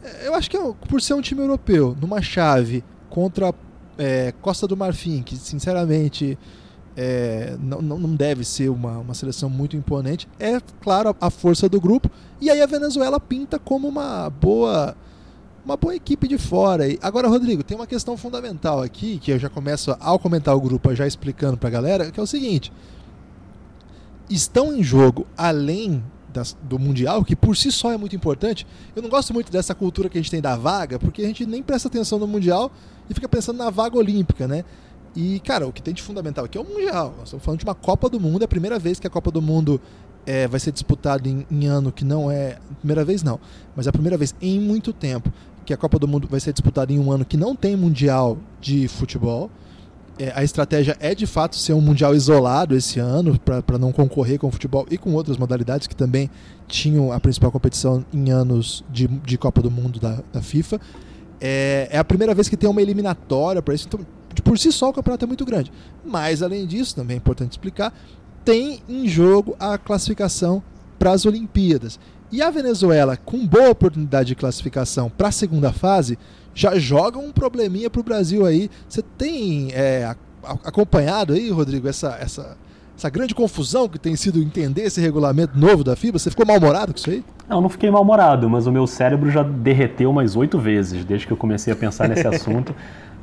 É, 0.02 0.26
eu 0.26 0.35
acho 0.35 0.50
que 0.50 0.57
é, 0.57 0.73
por 0.88 1.00
ser 1.00 1.14
um 1.14 1.21
time 1.21 1.40
europeu, 1.40 1.97
numa 2.00 2.23
chave 2.23 2.83
contra 3.09 3.55
é, 3.99 4.33
Costa 4.40 4.67
do 4.67 4.76
Marfim, 4.76 5.23
que 5.23 5.37
sinceramente 5.37 6.38
é, 6.97 7.57
não, 7.61 7.81
não 7.81 8.14
deve 8.14 8.45
ser 8.45 8.69
uma, 8.71 8.99
uma 8.99 9.14
seleção 9.14 9.50
muito 9.50 9.76
imponente, 9.76 10.29
é 10.38 10.59
claro 10.81 11.14
a 11.21 11.31
força 11.31 11.69
do 11.69 11.81
grupo. 11.81 12.11
E 12.40 12.50
aí 12.50 12.61
a 12.62 12.67
Venezuela 12.67 13.21
pinta 13.21 13.59
como 13.59 13.87
uma 13.88 14.31
boa 14.31 14.97
uma 15.64 15.76
boa 15.76 15.95
equipe 15.95 16.26
de 16.26 16.38
fora. 16.38 16.85
Agora, 17.02 17.29
Rodrigo, 17.29 17.62
tem 17.62 17.76
uma 17.76 17.87
questão 17.87 18.17
fundamental 18.17 18.83
aqui, 18.83 19.19
que 19.19 19.31
eu 19.31 19.38
já 19.38 19.50
começo, 19.50 19.95
ao 20.00 20.19
comentar 20.19 20.57
o 20.57 20.61
grupo, 20.61 20.95
já 20.95 21.07
explicando 21.07 21.59
para 21.59 21.69
a 21.69 21.73
galera, 21.73 22.11
que 22.11 22.19
é 22.19 22.23
o 22.23 22.26
seguinte. 22.26 22.73
Estão 24.30 24.72
em 24.72 24.82
jogo, 24.82 25.26
além 25.37 26.02
das, 26.32 26.56
do 26.62 26.78
Mundial, 26.78 27.25
que 27.25 27.34
por 27.34 27.56
si 27.56 27.70
só 27.70 27.92
é 27.92 27.96
muito 27.96 28.14
importante, 28.14 28.66
eu 28.94 29.02
não 29.02 29.10
gosto 29.10 29.34
muito 29.34 29.50
dessa 29.50 29.75
cultura 29.75 30.08
que 30.08 30.16
a 30.16 30.20
gente 30.20 30.30
tem 30.30 30.40
da 30.40 30.56
vaga, 30.56 30.99
porque 30.99 31.22
a 31.22 31.26
gente 31.26 31.44
nem 31.44 31.62
presta 31.62 31.88
atenção 31.88 32.18
no 32.18 32.26
Mundial 32.26 32.70
e 33.08 33.14
fica 33.14 33.28
pensando 33.28 33.56
na 33.58 33.70
vaga 33.70 33.96
olímpica, 33.99 34.46
né? 34.46 34.64
E, 35.14 35.40
cara, 35.40 35.66
o 35.66 35.72
que 35.72 35.82
tem 35.82 35.92
de 35.92 36.02
fundamental 36.02 36.44
aqui 36.44 36.56
é 36.56 36.60
o 36.60 36.64
Mundial. 36.64 37.14
Nós 37.18 37.25
estamos 37.26 37.44
falando 37.44 37.58
de 37.58 37.64
uma 37.64 37.75
Copa 37.75 38.08
do 38.08 38.20
Mundo, 38.20 38.42
é 38.42 38.44
a 38.44 38.49
primeira 38.49 38.78
vez 38.78 39.00
que 39.00 39.06
a 39.06 39.10
Copa 39.10 39.30
do 39.30 39.42
Mundo 39.42 39.80
é, 40.25 40.46
vai 40.46 40.60
ser 40.60 40.70
disputada 40.70 41.28
em, 41.28 41.44
em, 41.50 41.66
ano 41.66 41.90
que 41.90 42.04
não 42.04 42.30
é. 42.30 42.58
Primeira 42.78 43.04
vez 43.04 43.22
não, 43.22 43.40
mas 43.75 43.87
é 43.87 43.90
a 43.90 43.92
primeira 43.92 44.16
vez 44.16 44.34
em 44.40 44.60
muito 44.60 44.92
tempo 44.92 45.32
que 45.64 45.75
a 45.75 45.76
Copa 45.76 45.99
do 45.99 46.06
Mundo 46.06 46.28
vai 46.28 46.38
ser 46.40 46.52
disputada 46.52 46.92
em 46.92 46.99
um 46.99 47.10
ano 47.10 47.25
que 47.25 47.37
não 47.37 47.56
tem 47.56 47.76
Mundial 47.76 48.38
de 48.60 48.87
futebol. 48.87 49.50
É, 50.20 50.34
a 50.36 50.44
estratégia 50.44 50.94
é 51.00 51.14
de 51.14 51.26
fato 51.26 51.56
ser 51.56 51.72
um 51.72 51.80
Mundial 51.80 52.14
isolado 52.14 52.76
esse 52.76 53.00
ano, 53.00 53.40
para 53.40 53.78
não 53.78 53.90
concorrer 53.90 54.38
com 54.38 54.48
o 54.48 54.50
futebol 54.50 54.86
e 54.90 54.98
com 54.98 55.14
outras 55.14 55.38
modalidades 55.38 55.86
que 55.86 55.96
também 55.96 56.28
tinham 56.68 57.10
a 57.10 57.18
principal 57.18 57.50
competição 57.50 58.04
em 58.12 58.30
anos 58.30 58.84
de, 58.90 59.08
de 59.08 59.38
Copa 59.38 59.62
do 59.62 59.70
Mundo 59.70 59.98
da, 59.98 60.18
da 60.30 60.42
FIFA. 60.42 60.78
É, 61.40 61.88
é, 61.90 61.96
a 61.96 62.04
primeira 62.04 62.34
vez 62.34 62.50
que 62.50 62.56
tem 62.56 62.68
uma 62.68 62.82
eliminatória 62.82 63.62
para 63.62 63.72
isso, 63.72 63.88
então 63.88 64.00
por 64.44 64.58
si 64.58 64.70
só 64.70 64.90
o 64.90 64.92
campeonato 64.92 65.24
é 65.24 65.26
muito 65.26 65.44
grande. 65.46 65.72
Mas 66.04 66.42
além 66.42 66.66
disso, 66.66 66.94
também 66.94 67.14
é 67.14 67.16
importante 67.16 67.52
explicar, 67.52 67.90
tem 68.44 68.82
em 68.86 69.08
jogo 69.08 69.56
a 69.58 69.78
classificação 69.78 70.62
para 70.98 71.12
as 71.12 71.24
Olimpíadas. 71.24 71.98
E 72.30 72.42
a 72.42 72.50
Venezuela, 72.50 73.16
com 73.16 73.46
boa 73.46 73.70
oportunidade 73.70 74.28
de 74.28 74.34
classificação 74.34 75.08
para 75.08 75.28
a 75.28 75.32
segunda 75.32 75.72
fase, 75.72 76.18
já 76.54 76.78
joga 76.78 77.19
um 77.19 77.33
probleminha 77.33 77.88
para 77.88 78.00
o 78.00 78.04
Brasil 78.04 78.45
aí. 78.45 78.71
Você 78.88 79.02
tem 79.02 79.71
é, 79.73 80.14
acompanhado 80.64 81.33
aí, 81.33 81.50
Rodrigo, 81.50 81.88
essa, 81.88 82.16
essa, 82.21 82.57
essa 82.97 83.11
grande 83.11 83.35
confusão 83.35 83.88
que 83.88 83.99
tem 83.99 84.16
sido 84.16 84.42
entender 84.42 84.83
esse 84.83 85.00
regulamento 85.00 85.59
novo 85.59 85.85
da 85.85 85.97
FIBA? 85.97 86.19
Você 86.19 86.30
ficou 86.30 86.47
mal-humorado 86.47 86.92
com 86.92 86.99
isso 86.99 87.11
aí? 87.11 87.25
Não, 87.49 87.61
não 87.61 87.69
fiquei 87.69 87.90
mal-humorado, 87.90 88.49
mas 88.49 88.66
o 88.66 88.73
meu 88.73 88.87
cérebro 88.87 89.30
já 89.30 89.42
derreteu 89.42 90.11
umas 90.11 90.37
oito 90.37 90.59
vezes 90.59 91.04
desde 91.04 91.26
que 91.26 91.33
eu 91.33 91.37
comecei 91.37 91.73
a 91.73 91.76
pensar 91.76 92.09
nesse 92.09 92.26
assunto. 92.28 92.75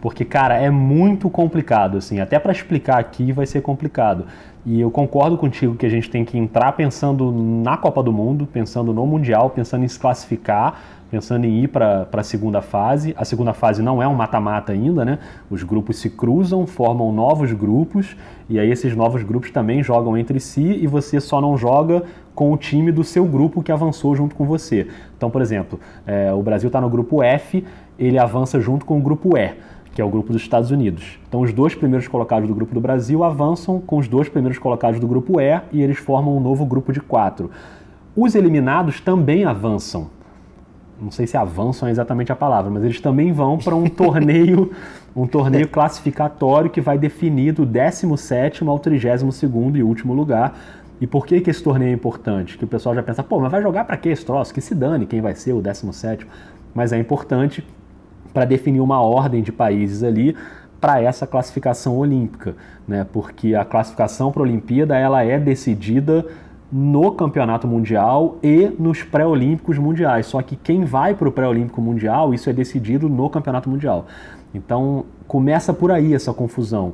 Porque, 0.02 0.24
cara, 0.24 0.56
é 0.56 0.70
muito 0.70 1.30
complicado, 1.30 1.98
assim. 1.98 2.20
Até 2.20 2.38
para 2.38 2.52
explicar 2.52 3.00
aqui 3.00 3.32
vai 3.32 3.46
ser 3.46 3.62
complicado. 3.62 4.26
E 4.66 4.80
eu 4.80 4.92
concordo 4.92 5.38
contigo 5.38 5.76
que 5.76 5.86
a 5.86 5.90
gente 5.90 6.10
tem 6.10 6.26
que 6.26 6.38
entrar 6.38 6.74
pensando 6.74 7.32
na 7.32 7.78
Copa 7.78 8.04
do 8.04 8.12
Mundo, 8.12 8.46
pensando 8.46 8.94
no 8.94 9.06
Mundial, 9.08 9.50
pensando 9.50 9.86
em 9.86 9.88
se 9.88 9.98
classificar, 9.98 10.80
pensando 11.10 11.46
em 11.46 11.64
ir 11.64 11.68
para 11.68 12.08
a 12.12 12.24
segunda 12.24 12.62
fase. 12.62 13.14
A 13.18 13.26
segunda 13.26 13.54
fase 13.54 13.82
não 13.82 14.02
é 14.02 14.08
um 14.08 14.16
mata-mata 14.16 14.72
ainda, 14.72 15.06
né? 15.06 15.20
Os 15.50 15.64
grupos 15.64 15.98
se 15.98 16.10
cruzam, 16.10 16.66
formam 16.66 17.12
novos 17.12 17.52
grupos, 17.54 18.16
e 18.50 18.60
aí 18.60 18.70
esses 18.70 18.96
novos 18.96 19.24
grupos 19.24 19.52
também 19.52 19.84
jogam 19.84 20.18
entre 20.18 20.40
si 20.40 20.80
e 20.82 20.88
você 20.88 21.20
só 21.20 21.40
não 21.42 21.58
joga 21.58 22.04
com 22.36 22.52
o 22.52 22.58
time 22.58 22.92
do 22.92 23.04
seu 23.04 23.26
grupo 23.26 23.64
que 23.64 23.72
avançou 23.72 24.16
junto 24.16 24.36
com 24.36 24.46
você. 24.46 24.88
Então, 25.18 25.30
por 25.30 25.42
exemplo, 25.42 25.80
é, 26.06 26.32
o 26.34 26.42
Brasil 26.42 26.68
está 26.68 26.80
no 26.80 26.90
grupo 26.90 27.24
F, 27.24 27.66
ele 27.98 28.20
avança 28.20 28.60
junto 28.60 28.86
com 28.86 28.98
o 28.98 29.02
grupo 29.02 29.38
E 29.38 29.56
que 29.98 30.02
é 30.02 30.06
o 30.06 30.10
grupo 30.12 30.32
dos 30.32 30.44
Estados 30.44 30.70
Unidos. 30.70 31.18
Então, 31.28 31.42
os 31.42 31.52
dois 31.52 31.74
primeiros 31.74 32.08
colocados 32.08 32.48
do 32.48 32.54
grupo 32.54 32.72
do 32.72 32.80
Brasil 32.80 33.24
avançam 33.24 33.82
com 33.82 33.98
os 33.98 34.08
dois 34.08 34.30
primeiros 34.30 34.60
colocados 34.60 35.00
do 35.00 35.08
grupo 35.08 35.42
E 35.42 35.60
e 35.72 35.82
eles 35.82 35.98
formam 35.98 36.38
um 36.38 36.40
novo 36.40 36.68
grupo 36.68 36.94
de 36.94 37.02
quatro. 37.02 37.50
Os 38.16 38.36
eliminados 38.36 39.02
também 39.02 39.44
avançam. 39.44 40.08
Não 41.00 41.12
sei 41.12 41.28
se 41.28 41.38
avançam 41.38 41.88
é 41.88 41.92
exatamente 41.92 42.32
a 42.32 42.36
palavra, 42.36 42.72
mas 42.72 42.84
eles 42.84 43.00
também 43.00 43.32
vão 43.32 43.58
para 43.58 43.76
um 43.76 43.88
torneio, 43.88 44.72
um 45.16 45.28
torneio 45.28 45.68
classificatório 45.70 46.70
que 46.70 46.82
vai 46.82 46.98
definir 46.98 47.54
do 47.54 47.66
17 47.66 48.68
ao 48.68 48.80
32 48.80 49.44
e 49.76 49.84
último 49.84 50.14
lugar. 50.14 50.58
E 51.00 51.06
por 51.06 51.28
que, 51.28 51.40
que 51.40 51.52
esse 51.52 51.62
torneio 51.62 51.92
é 51.92 51.94
importante? 51.94 52.58
Que 52.58 52.64
o 52.64 52.68
pessoal 52.68 52.96
já 52.96 53.04
pensa, 53.04 53.22
pô, 53.22 53.40
mas 53.40 53.52
vai 53.52 53.62
jogar 53.62 53.86
para 53.86 53.96
que 53.98 54.10
esse 54.10 54.26
troço? 54.26 54.52
Que 54.52 54.62
se 54.62 54.74
dane 54.74 55.06
quem 55.06 55.22
vai 55.22 55.36
ser 55.36 55.54
o 55.54 55.62
17. 55.62 56.26
Mas 56.74 56.92
é 56.92 56.98
importante 56.98 57.64
para 58.34 58.46
definir 58.46 58.80
uma 58.80 59.00
ordem 59.00 59.44
de 59.44 59.52
países 59.52 60.04
ali 60.04 60.36
para 60.82 61.02
essa 61.02 61.26
classificação 61.26 61.98
olímpica, 61.98 62.56
né? 62.88 63.06
Porque 63.12 63.56
a 63.56 63.66
classificação 63.66 64.32
para 64.32 64.42
a 64.42 64.46
Olimpíada 64.46 64.96
ela 64.96 65.24
é 65.24 65.40
decidida 65.40 66.26
no 66.72 67.12
Campeonato 67.12 67.68
Mundial 67.68 68.38
e 68.44 68.72
nos 68.80 69.04
pré-olímpicos 69.04 69.78
mundiais. 69.78 70.26
Só 70.26 70.42
que 70.42 70.56
quem 70.56 70.84
vai 70.84 71.14
para 71.14 71.28
o 71.28 71.32
pré-olímpico 71.32 71.82
mundial, 71.82 72.34
isso 72.34 72.50
é 72.50 72.54
decidido 72.54 73.08
no 73.08 73.30
Campeonato 73.30 73.70
Mundial. 73.70 74.06
Então 74.54 75.06
começa 75.28 75.74
por 75.74 75.92
aí 75.92 76.14
essa 76.14 76.34
confusão. 76.34 76.94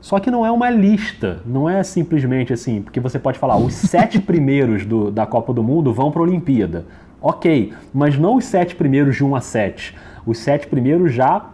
Só 0.00 0.18
que 0.20 0.30
não 0.30 0.44
é 0.46 0.50
uma 0.50 0.70
lista, 0.70 1.40
não 1.44 1.68
é 1.68 1.82
simplesmente 1.82 2.52
assim, 2.52 2.82
porque 2.82 3.00
você 3.00 3.18
pode 3.18 3.38
falar, 3.38 3.56
os 3.56 3.74
sete 3.74 4.18
primeiros 4.20 4.84
do, 4.84 5.10
da 5.10 5.26
Copa 5.26 5.52
do 5.52 5.62
Mundo 5.62 5.92
vão 5.92 6.10
para 6.10 6.20
a 6.20 6.24
Olimpíada. 6.24 6.86
Ok, 7.20 7.72
mas 7.92 8.18
não 8.18 8.36
os 8.36 8.44
sete 8.44 8.76
primeiros 8.76 9.16
de 9.16 9.24
1 9.24 9.34
a 9.34 9.40
7 9.40 9.94
os 10.26 10.38
sete 10.38 10.66
primeiros 10.66 11.14
já 11.14 11.46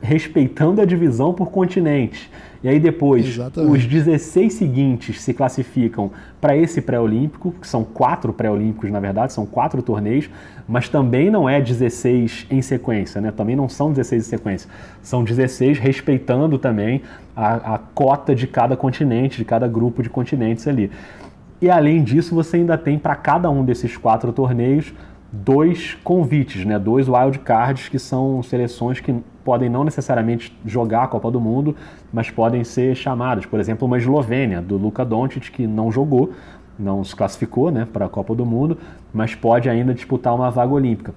respeitando 0.00 0.80
a 0.80 0.84
divisão 0.84 1.34
por 1.34 1.50
continente. 1.50 2.30
E 2.66 2.68
aí 2.68 2.80
depois, 2.80 3.24
Exatamente. 3.24 3.72
os 3.72 3.86
16 3.86 4.52
seguintes 4.52 5.22
se 5.22 5.32
classificam 5.32 6.10
para 6.40 6.56
esse 6.56 6.82
pré-olímpico, 6.82 7.52
que 7.60 7.68
são 7.68 7.84
quatro 7.84 8.32
pré-olímpicos, 8.32 8.90
na 8.90 8.98
verdade, 8.98 9.32
são 9.32 9.46
quatro 9.46 9.80
torneios, 9.80 10.28
mas 10.66 10.88
também 10.88 11.30
não 11.30 11.48
é 11.48 11.60
16 11.60 12.48
em 12.50 12.60
sequência, 12.60 13.20
né? 13.20 13.30
Também 13.30 13.54
não 13.54 13.68
são 13.68 13.90
16 13.90 14.26
em 14.26 14.28
sequência. 14.28 14.68
São 15.00 15.22
16 15.22 15.78
respeitando 15.78 16.58
também 16.58 17.02
a, 17.36 17.74
a 17.74 17.78
cota 17.78 18.34
de 18.34 18.48
cada 18.48 18.76
continente, 18.76 19.38
de 19.38 19.44
cada 19.44 19.68
grupo 19.68 20.02
de 20.02 20.10
continentes 20.10 20.66
ali. 20.66 20.90
E 21.62 21.70
além 21.70 22.02
disso, 22.02 22.34
você 22.34 22.56
ainda 22.56 22.76
tem 22.76 22.98
para 22.98 23.14
cada 23.14 23.48
um 23.48 23.64
desses 23.64 23.96
quatro 23.96 24.32
torneios 24.32 24.92
dois 25.32 25.94
convites, 26.04 26.64
né? 26.64 26.78
dois 26.78 27.08
wildcards, 27.08 27.88
que 27.88 27.98
são 27.98 28.42
seleções 28.42 29.00
que 29.00 29.14
podem 29.44 29.68
não 29.68 29.84
necessariamente 29.84 30.56
jogar 30.64 31.04
a 31.04 31.06
Copa 31.08 31.30
do 31.30 31.40
Mundo, 31.40 31.76
mas 32.12 32.30
podem 32.30 32.64
ser 32.64 32.94
chamadas. 32.94 33.46
Por 33.46 33.60
exemplo, 33.60 33.86
uma 33.86 33.98
Eslovênia, 33.98 34.60
do 34.60 34.76
Luka 34.76 35.04
Doncic, 35.04 35.50
que 35.50 35.66
não 35.66 35.90
jogou, 35.90 36.32
não 36.78 37.04
se 37.04 37.14
classificou 37.14 37.70
né, 37.70 37.86
para 37.90 38.06
a 38.06 38.08
Copa 38.08 38.34
do 38.34 38.44
Mundo, 38.44 38.78
mas 39.12 39.34
pode 39.34 39.68
ainda 39.68 39.94
disputar 39.94 40.34
uma 40.34 40.50
vaga 40.50 40.72
olímpica. 40.72 41.14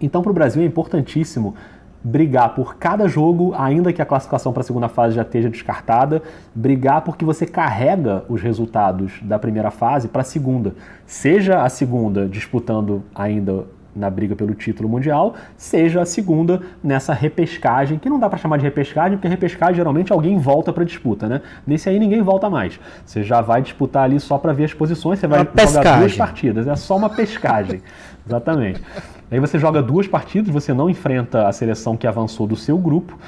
Então, 0.00 0.22
para 0.22 0.30
o 0.30 0.34
Brasil 0.34 0.62
é 0.62 0.66
importantíssimo 0.66 1.54
brigar 2.02 2.54
por 2.54 2.76
cada 2.76 3.08
jogo, 3.08 3.54
ainda 3.56 3.92
que 3.92 4.00
a 4.00 4.06
classificação 4.06 4.52
para 4.52 4.60
a 4.60 4.64
segunda 4.64 4.88
fase 4.88 5.14
já 5.14 5.22
esteja 5.22 5.50
descartada, 5.50 6.22
brigar 6.54 7.02
porque 7.02 7.24
você 7.24 7.46
carrega 7.46 8.24
os 8.28 8.40
resultados 8.40 9.14
da 9.22 9.38
primeira 9.38 9.70
fase 9.70 10.08
para 10.08 10.22
a 10.22 10.24
segunda. 10.24 10.74
Seja 11.04 11.62
a 11.62 11.68
segunda 11.68 12.28
disputando 12.28 13.02
ainda 13.14 13.64
na 13.96 14.10
briga 14.10 14.36
pelo 14.36 14.54
título 14.54 14.88
mundial, 14.88 15.34
seja 15.56 16.02
a 16.02 16.04
segunda 16.04 16.60
nessa 16.84 17.14
repescagem, 17.14 17.98
que 17.98 18.10
não 18.10 18.18
dá 18.18 18.28
para 18.28 18.38
chamar 18.38 18.58
de 18.58 18.64
repescagem, 18.64 19.16
porque 19.16 19.26
repescagem 19.26 19.76
geralmente 19.76 20.12
alguém 20.12 20.38
volta 20.38 20.72
para 20.72 20.84
disputa, 20.84 21.26
né? 21.26 21.40
Nesse 21.66 21.88
aí 21.88 21.98
ninguém 21.98 22.20
volta 22.20 22.50
mais. 22.50 22.78
Você 23.04 23.22
já 23.22 23.40
vai 23.40 23.62
disputar 23.62 24.04
ali 24.04 24.20
só 24.20 24.36
para 24.36 24.52
ver 24.52 24.64
as 24.64 24.74
posições, 24.74 25.18
você 25.18 25.26
vai 25.26 25.40
jogar 25.40 25.52
pescagem. 25.52 26.00
duas 26.00 26.16
partidas, 26.16 26.68
é 26.68 26.76
só 26.76 26.96
uma 26.96 27.08
pescagem. 27.08 27.80
Exatamente. 28.26 28.82
Aí 29.30 29.40
você 29.40 29.58
joga 29.58 29.82
duas 29.82 30.06
partidas, 30.06 30.52
você 30.52 30.72
não 30.72 30.88
enfrenta 30.88 31.48
a 31.48 31.52
seleção 31.52 31.96
que 31.96 32.06
avançou 32.06 32.46
do 32.46 32.56
seu 32.56 32.78
grupo, 32.78 33.18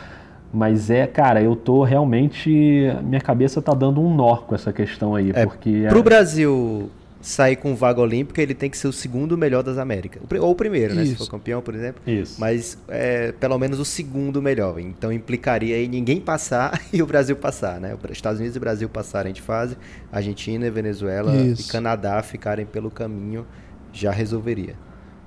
mas 0.53 0.91
é, 0.91 1.07
cara, 1.07 1.43
eu 1.43 1.57
tô 1.57 1.83
realmente. 1.83 2.51
Minha 3.03 3.21
cabeça 3.21 3.61
tá 3.61 3.75
dando 3.75 4.01
um 4.01 4.15
nó 4.15 4.37
com 4.37 4.55
essa 4.55 4.73
questão 4.73 5.15
aí. 5.15 5.33
É, 5.35 5.45
porque 5.45 5.87
Pro 5.89 5.99
é... 5.99 6.03
Brasil 6.03 6.91
sair 7.21 7.57
com 7.57 7.75
vaga 7.75 8.01
olímpica, 8.01 8.41
ele 8.41 8.55
tem 8.55 8.71
que 8.71 8.79
ser 8.79 8.87
o 8.87 8.93
segundo 8.93 9.37
melhor 9.37 9.63
das 9.63 9.77
Américas. 9.77 10.23
Ou 10.41 10.53
o 10.53 10.55
primeiro, 10.55 10.95
né? 10.95 11.05
Se 11.05 11.17
for 11.17 11.29
campeão, 11.29 11.61
por 11.61 11.75
exemplo. 11.75 12.01
Isso. 12.07 12.41
Mas 12.41 12.79
é, 12.89 13.33
pelo 13.33 13.59
menos 13.59 13.79
o 13.79 13.85
segundo 13.85 14.41
melhor. 14.41 14.79
Então 14.79 15.13
implicaria 15.13 15.77
aí 15.77 15.89
ninguém 15.89 16.21
passar 16.21 16.81
e 16.93 17.03
o 17.03 17.07
Brasil 17.07 17.37
passar, 17.37 17.81
né? 17.81 17.95
Os 17.95 18.11
Estados 18.11 18.39
Unidos 18.39 18.57
e 18.57 18.59
o 18.59 18.61
Brasil 18.61 18.89
passarem 18.89 19.33
de 19.33 19.43
fase, 19.43 19.77
Argentina 20.13 20.67
e 20.67 20.71
Venezuela 20.71 21.35
Isso. 21.37 21.69
e 21.69 21.73
Canadá 21.73 22.23
ficarem 22.23 22.65
pelo 22.65 22.91
caminho, 22.91 23.45
já 23.93 24.11
resolveria. 24.11 24.75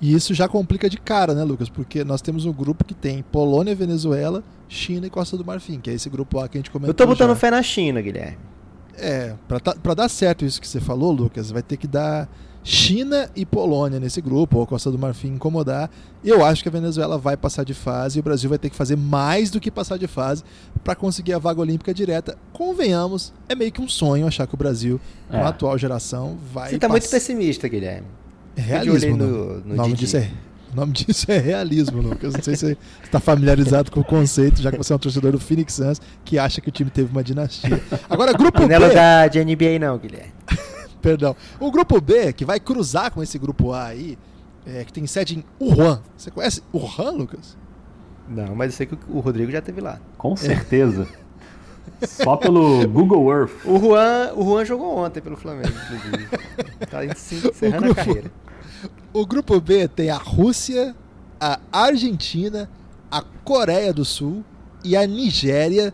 E 0.02 0.14
isso 0.14 0.34
já 0.34 0.48
complica 0.48 0.90
de 0.90 0.98
cara, 0.98 1.36
né, 1.36 1.44
Lucas? 1.44 1.70
Porque 1.70 2.04
nós 2.04 2.22
temos 2.22 2.46
um 2.46 2.52
grupo 2.52 2.84
que 2.84 2.96
tem 2.96 3.22
Polônia, 3.22 3.76
Venezuela, 3.76 4.44
China 4.68 5.06
e 5.06 5.10
Costa 5.12 5.38
do 5.38 5.46
Marfim, 5.46 5.80
que 5.80 5.92
é 5.92 5.94
esse 5.94 6.10
grupo 6.10 6.40
A 6.40 6.50
que 6.50 6.58
a 6.58 6.60
gente 6.60 6.72
comentou. 6.72 6.90
Eu 6.90 6.96
tô 6.96 7.06
botando 7.06 7.30
já. 7.30 7.36
fé 7.36 7.52
na 7.52 7.62
China, 7.62 8.02
Guilherme. 8.02 8.38
É, 8.98 9.36
pra, 9.48 9.60
pra 9.60 9.94
dar 9.94 10.10
certo 10.10 10.44
isso 10.44 10.60
que 10.60 10.68
você 10.68 10.82
falou, 10.82 11.12
Lucas, 11.12 11.52
vai 11.52 11.62
ter 11.62 11.78
que 11.78 11.88
dar 11.88 12.28
China 12.64 13.30
e 13.36 13.46
Polônia 13.46 14.00
nesse 14.00 14.22
grupo, 14.22 14.58
ou 14.58 14.68
Costa 14.68 14.92
do 14.92 14.98
Marfim 14.98 15.30
incomodar. 15.30 15.90
Eu 16.24 16.44
acho 16.44 16.64
que 16.64 16.70
a 16.70 16.72
Venezuela 16.72 17.18
vai 17.18 17.38
passar 17.38 17.64
de 17.64 17.74
fase 17.74 18.18
e 18.18 18.22
o 18.22 18.24
Brasil 18.24 18.50
vai 18.50 18.60
ter 18.60 18.70
que 18.70 18.76
fazer 18.76 18.96
mais 18.96 19.50
do 19.50 19.60
que 19.60 19.70
passar 19.70 19.98
de 19.98 20.08
fase 20.08 20.44
para 20.84 20.96
conseguir 20.96 21.34
a 21.34 21.40
vaga 21.40 21.62
olímpica 21.62 21.94
direta. 21.94 22.38
Convenhamos, 22.54 23.34
é 23.48 23.56
meio 23.56 23.72
que 23.72 23.82
um 23.82 23.90
sonho 23.90 24.28
achar 24.28 24.46
que 24.48 24.54
o 24.54 24.58
Brasil, 24.58 25.00
com 25.30 25.38
é. 25.38 25.42
a 25.42 25.50
atual 25.50 25.78
geração, 25.78 26.38
vai. 26.54 26.72
Você 26.72 26.80
tá 26.80 26.90
muito 26.90 27.10
pessimista, 27.10 27.68
Guilherme. 27.68 28.08
É 28.56 28.62
realismo. 28.62 29.18
No, 29.18 29.28
no, 29.28 29.60
no 29.62 29.76
nome 29.76 29.94
disso 29.94 30.18
é 30.18 30.30
o 30.72 30.76
nome 30.76 30.94
disso 30.94 31.30
é 31.30 31.38
realismo, 31.38 32.02
Lucas. 32.02 32.34
Não 32.34 32.42
sei 32.42 32.56
se 32.56 32.66
você 32.66 32.78
está 33.04 33.20
familiarizado 33.20 33.92
com 33.92 34.00
o 34.00 34.04
conceito, 34.04 34.62
já 34.62 34.72
que 34.72 34.78
você 34.78 34.94
é 34.94 34.96
um 34.96 35.00
torcedor 35.00 35.34
do 35.34 35.40
Phoenix 35.40 35.74
Suns 35.74 36.02
que 36.24 36.40
acha 36.40 36.62
que 36.62 36.70
o 36.70 36.72
time 36.72 36.90
teve 36.90 37.12
uma 37.12 37.24
dinastia. 37.24 37.82
Agora, 38.10 38.32
grupo 38.32 38.66
B. 38.66 38.80
Não 38.80 38.86
é 38.86 38.94
da 38.94 39.28
de 39.28 39.44
NBA, 39.44 39.80
não, 39.80 39.98
Guilherme. 39.98 40.32
Perdão. 41.02 41.36
O 41.60 41.70
grupo 41.72 42.00
B, 42.00 42.32
que 42.32 42.46
vai 42.46 42.60
cruzar 42.60 43.12
com 43.12 43.22
esse 43.22 43.38
grupo 43.38 43.74
A 43.74 43.88
aí, 43.88 44.18
é, 44.66 44.86
que 44.86 44.94
tem 44.94 45.06
sede 45.08 45.40
em 45.40 45.44
Wuhan. 45.60 46.02
Você 46.16 46.32
conhece 46.32 46.62
Wuhan, 46.74 47.12
Lucas? 47.12 47.58
Não, 48.30 48.56
mas 48.56 48.72
eu 48.72 48.78
sei 48.78 48.86
que 48.86 48.98
o 49.10 49.20
Rodrigo 49.20 49.52
já 49.52 49.62
teve 49.62 49.82
lá. 49.82 50.00
Com 50.18 50.38
certeza. 50.38 51.06
É. 51.18 51.20
Só 52.06 52.36
pelo 52.36 52.88
Google 52.88 53.32
Earth. 53.32 53.65
O 53.65 53.78
Juan, 53.78 54.32
o 54.36 54.44
Juan 54.44 54.65
jogou 54.65 54.98
ontem 54.98 55.22
pelo 55.22 55.38
Flamengo, 55.38 55.70
inclusive. 55.70 56.28
tá 56.89 57.06
encerrando 57.06 57.86
grupo, 57.86 58.02
a 58.02 58.04
carreira. 58.04 58.32
O 59.13 59.26
grupo 59.26 59.60
B 59.60 59.88
tem 59.88 60.10
a 60.10 60.17
Rússia, 60.17 60.96
a 61.39 61.60
Argentina, 61.72 62.70
a 63.10 63.22
Coreia 63.44 63.94
do 63.94 64.06
Sul 64.06 64.44
e 64.84 64.96
a 64.96 65.06
Nigéria. 65.06 65.94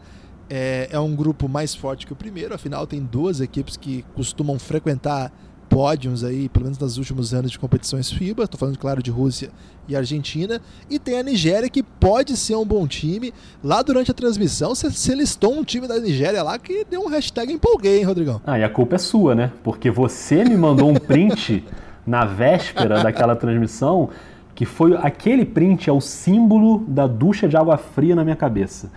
É, 0.49 0.87
é 0.91 0.99
um 0.99 1.13
grupo 1.13 1.49
mais 1.49 1.75
forte 1.75 2.05
que 2.05 2.13
o 2.13 2.15
primeiro, 2.15 2.55
afinal 2.55 2.87
tem 2.87 3.01
duas 3.01 3.41
equipes 3.41 3.75
que 3.75 4.05
costumam 4.15 4.57
frequentar 4.57 5.31
pódios 5.77 6.23
aí, 6.23 6.49
pelo 6.49 6.65
menos 6.65 6.79
nos 6.79 6.97
últimos 6.97 7.35
anos 7.35 7.51
de 7.51 7.59
competições 7.59 8.11
FIBA. 8.11 8.45
Estou 8.45 8.59
falando, 8.59 8.79
claro, 8.79 9.03
de 9.03 9.11
Rússia 9.11 9.51
e 9.87 9.95
Argentina. 9.95 10.59
E 10.89 10.97
tem 10.97 11.19
a 11.19 11.21
Nigéria, 11.21 11.69
que 11.69 11.83
pode 11.83 12.35
ser 12.35 12.55
um 12.55 12.65
bom 12.65 12.87
time. 12.87 13.31
Lá 13.63 13.83
durante 13.83 14.09
a 14.09 14.13
transmissão, 14.15 14.73
você 14.73 15.13
listou 15.13 15.53
um 15.53 15.63
time 15.63 15.87
da 15.87 15.99
Nigéria 15.99 16.41
lá 16.41 16.57
que 16.57 16.83
deu 16.83 17.01
um 17.01 17.07
hashtag 17.07 17.53
empolguei, 17.53 17.99
hein, 17.99 18.05
Rodrigão? 18.05 18.41
Ah, 18.43 18.57
e 18.57 18.63
a 18.63 18.69
culpa 18.69 18.95
é 18.95 18.97
sua, 18.97 19.35
né? 19.35 19.51
Porque 19.63 19.91
você 19.91 20.43
me 20.43 20.57
mandou 20.57 20.89
um 20.89 20.95
print 20.95 21.63
na 22.07 22.25
véspera 22.25 23.03
daquela 23.03 23.35
transmissão, 23.35 24.09
que 24.55 24.65
foi 24.65 24.95
aquele 24.95 25.45
print 25.45 25.91
é 25.91 25.93
o 25.93 26.01
símbolo 26.01 26.85
da 26.87 27.05
ducha 27.05 27.47
de 27.47 27.55
água 27.55 27.77
fria 27.77 28.15
na 28.15 28.23
minha 28.23 28.35
cabeça. 28.35 28.89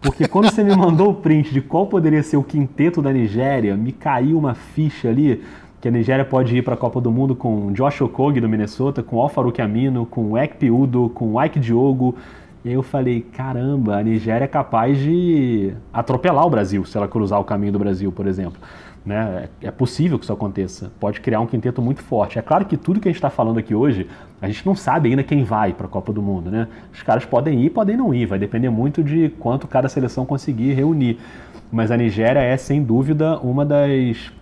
Porque 0.00 0.28
quando 0.28 0.50
você 0.50 0.62
me 0.62 0.76
mandou 0.76 1.10
o 1.10 1.14
print 1.14 1.50
de 1.50 1.62
qual 1.62 1.86
poderia 1.86 2.22
ser 2.22 2.36
o 2.36 2.42
quinteto 2.42 3.00
da 3.00 3.10
Nigéria, 3.10 3.74
me 3.74 3.90
caiu 3.90 4.38
uma 4.38 4.54
ficha 4.54 5.08
ali 5.08 5.42
que 5.84 5.88
a 5.88 5.90
Nigéria 5.90 6.24
pode 6.24 6.56
ir 6.56 6.62
para 6.62 6.72
a 6.72 6.76
Copa 6.78 6.98
do 6.98 7.12
Mundo 7.12 7.36
com 7.36 7.70
Josh 7.74 8.00
Okogie 8.00 8.40
do 8.40 8.48
Minnesota, 8.48 9.02
com 9.02 9.20
Alfaruque 9.20 9.60
Amino, 9.60 10.06
com 10.06 10.38
Ekpe 10.38 10.70
Udo, 10.70 11.10
com 11.14 11.38
Ike 11.44 11.60
Diogo. 11.60 12.16
E 12.64 12.70
aí 12.70 12.74
eu 12.74 12.82
falei, 12.82 13.20
caramba, 13.20 13.98
a 13.98 14.02
Nigéria 14.02 14.46
é 14.46 14.48
capaz 14.48 14.96
de 14.96 15.74
atropelar 15.92 16.46
o 16.46 16.48
Brasil 16.48 16.86
se 16.86 16.96
ela 16.96 17.06
cruzar 17.06 17.38
o 17.38 17.44
caminho 17.44 17.72
do 17.74 17.78
Brasil, 17.78 18.10
por 18.10 18.26
exemplo. 18.26 18.58
Né? 19.04 19.50
É, 19.60 19.66
é 19.66 19.70
possível 19.70 20.18
que 20.18 20.24
isso 20.24 20.32
aconteça. 20.32 20.90
Pode 20.98 21.20
criar 21.20 21.40
um 21.40 21.46
quinteto 21.46 21.82
muito 21.82 22.02
forte. 22.02 22.38
É 22.38 22.42
claro 22.42 22.64
que 22.64 22.78
tudo 22.78 22.98
que 22.98 23.06
a 23.06 23.10
gente 23.10 23.18
está 23.18 23.28
falando 23.28 23.58
aqui 23.58 23.74
hoje, 23.74 24.08
a 24.40 24.46
gente 24.46 24.64
não 24.64 24.74
sabe 24.74 25.10
ainda 25.10 25.22
quem 25.22 25.44
vai 25.44 25.74
para 25.74 25.84
a 25.84 25.90
Copa 25.90 26.14
do 26.14 26.22
Mundo. 26.22 26.50
Né? 26.50 26.66
Os 26.94 27.02
caras 27.02 27.26
podem 27.26 27.60
ir, 27.60 27.68
podem 27.68 27.94
não 27.94 28.14
ir. 28.14 28.24
Vai 28.24 28.38
depender 28.38 28.70
muito 28.70 29.04
de 29.04 29.28
quanto 29.38 29.68
cada 29.68 29.86
seleção 29.90 30.24
conseguir 30.24 30.72
reunir. 30.72 31.18
Mas 31.70 31.90
a 31.90 31.96
Nigéria 31.98 32.40
é, 32.40 32.56
sem 32.56 32.82
dúvida, 32.82 33.38
uma 33.40 33.66
das, 33.66 34.32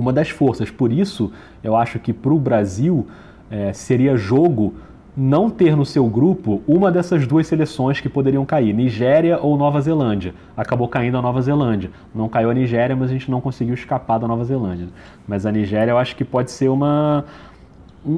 uma 0.00 0.12
das 0.12 0.30
forças. 0.30 0.70
Por 0.70 0.92
isso, 0.92 1.32
eu 1.62 1.76
acho 1.76 1.98
que 1.98 2.12
para 2.12 2.32
o 2.32 2.38
Brasil 2.38 3.06
é, 3.50 3.72
seria 3.72 4.16
jogo 4.16 4.74
não 5.16 5.50
ter 5.50 5.76
no 5.76 5.84
seu 5.84 6.06
grupo 6.06 6.62
uma 6.66 6.90
dessas 6.90 7.26
duas 7.26 7.46
seleções 7.46 8.00
que 8.00 8.08
poderiam 8.08 8.46
cair, 8.46 8.72
Nigéria 8.72 9.38
ou 9.38 9.56
Nova 9.56 9.80
Zelândia. 9.80 10.34
Acabou 10.56 10.88
caindo 10.88 11.18
a 11.18 11.22
Nova 11.22 11.40
Zelândia. 11.42 11.90
Não 12.14 12.28
caiu 12.28 12.50
a 12.50 12.54
Nigéria, 12.54 12.96
mas 12.96 13.10
a 13.10 13.12
gente 13.12 13.30
não 13.30 13.40
conseguiu 13.40 13.74
escapar 13.74 14.18
da 14.18 14.26
Nova 14.26 14.44
Zelândia. 14.44 14.88
Mas 15.28 15.44
a 15.44 15.52
Nigéria 15.52 15.90
eu 15.90 15.98
acho 15.98 16.16
que 16.16 16.24
pode 16.24 16.50
ser 16.50 16.68
uma, 16.68 17.26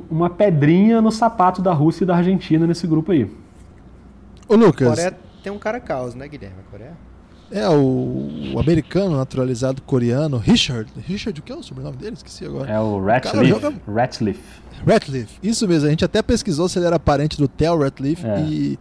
uma 0.08 0.30
pedrinha 0.30 1.00
no 1.00 1.10
sapato 1.10 1.60
da 1.60 1.72
Rússia 1.72 2.04
e 2.04 2.06
da 2.06 2.16
Argentina 2.16 2.66
nesse 2.66 2.86
grupo 2.86 3.10
aí. 3.10 3.28
Ô 4.48 4.54
Lucas. 4.54 4.86
A 4.86 4.90
Coreia 4.90 5.16
tem 5.42 5.52
um 5.52 5.58
cara 5.58 5.80
caos, 5.80 6.14
né, 6.14 6.28
Guilherme? 6.28 6.58
A 6.66 6.70
Coreia? 6.70 6.92
É, 7.50 7.68
o, 7.68 8.52
o, 8.54 8.58
americano 8.58 9.16
naturalizado 9.16 9.80
coreano, 9.82 10.38
Richard. 10.38 10.90
Richard, 11.06 11.38
o 11.38 11.42
que 11.42 11.52
é 11.52 11.54
o 11.54 11.62
sobrenome 11.62 11.96
dele? 11.96 12.14
Esqueci 12.14 12.44
agora. 12.44 12.70
É 12.70 12.80
o 12.80 13.04
Ratcliffe. 13.04 13.46
Joga... 13.46 13.74
Ratcliffe. 13.86 14.42
Ratcliffe, 14.86 15.38
isso 15.42 15.68
mesmo. 15.68 15.86
A 15.86 15.90
gente 15.90 16.04
até 16.04 16.22
pesquisou 16.22 16.68
se 16.68 16.78
ele 16.78 16.86
era 16.86 16.98
parente 16.98 17.36
do 17.36 17.46
Theo 17.46 17.78
Ratcliffe 17.78 18.26
é. 18.26 18.40
e 18.40 18.78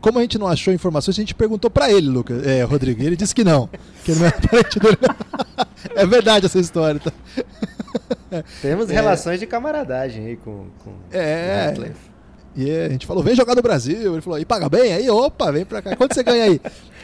como 0.00 0.18
a 0.18 0.22
gente 0.22 0.38
não 0.38 0.46
achou 0.46 0.72
informações, 0.72 1.14
a 1.16 1.20
gente 1.20 1.34
perguntou 1.34 1.70
para 1.70 1.92
ele, 1.92 2.08
Lucas, 2.08 2.44
é, 2.46 2.62
Rodrigo, 2.62 3.02
e 3.02 3.06
ele 3.06 3.16
disse 3.16 3.34
que 3.34 3.44
não, 3.44 3.68
que 4.02 4.12
ele 4.12 4.20
não 4.20 4.26
era 4.26 4.40
parente 4.48 4.80
dele. 4.80 4.96
é 5.94 6.06
verdade 6.06 6.46
essa 6.46 6.58
história. 6.58 7.00
Tá? 7.00 7.12
Temos 8.62 8.90
é. 8.90 8.94
relações 8.94 9.38
de 9.38 9.46
camaradagem 9.46 10.26
aí 10.26 10.36
com, 10.36 10.66
com 10.82 10.92
é. 11.12 11.66
Ratcliffe. 11.66 12.10
E 12.56 12.70
a 12.70 12.88
gente 12.88 13.06
falou, 13.06 13.22
vem 13.22 13.34
jogar 13.34 13.54
no 13.54 13.62
Brasil. 13.62 14.12
Ele 14.14 14.20
falou, 14.20 14.38
e 14.38 14.44
paga 14.44 14.68
bem? 14.68 14.92
Aí, 14.92 15.08
opa, 15.08 15.52
vem 15.52 15.64
pra 15.64 15.80
cá. 15.80 15.94
Quanto 15.94 16.14
você 16.14 16.22
ganha 16.22 16.44
aí? 16.44 16.60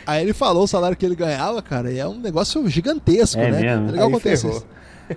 Aí 0.06 0.22
ele 0.22 0.32
falou 0.32 0.64
o 0.64 0.66
salário 0.66 0.96
que 0.96 1.04
ele 1.04 1.16
ganhava, 1.16 1.60
cara, 1.60 1.90
e 1.90 1.98
é 1.98 2.06
um 2.06 2.18
negócio 2.18 2.68
gigantesco, 2.68 3.40
é 3.40 3.50
né? 3.50 3.60
Mesmo. 3.60 3.88
É 3.88 3.92
legal 3.92 4.08
acontecer 4.08 4.48
isso. 4.48 4.66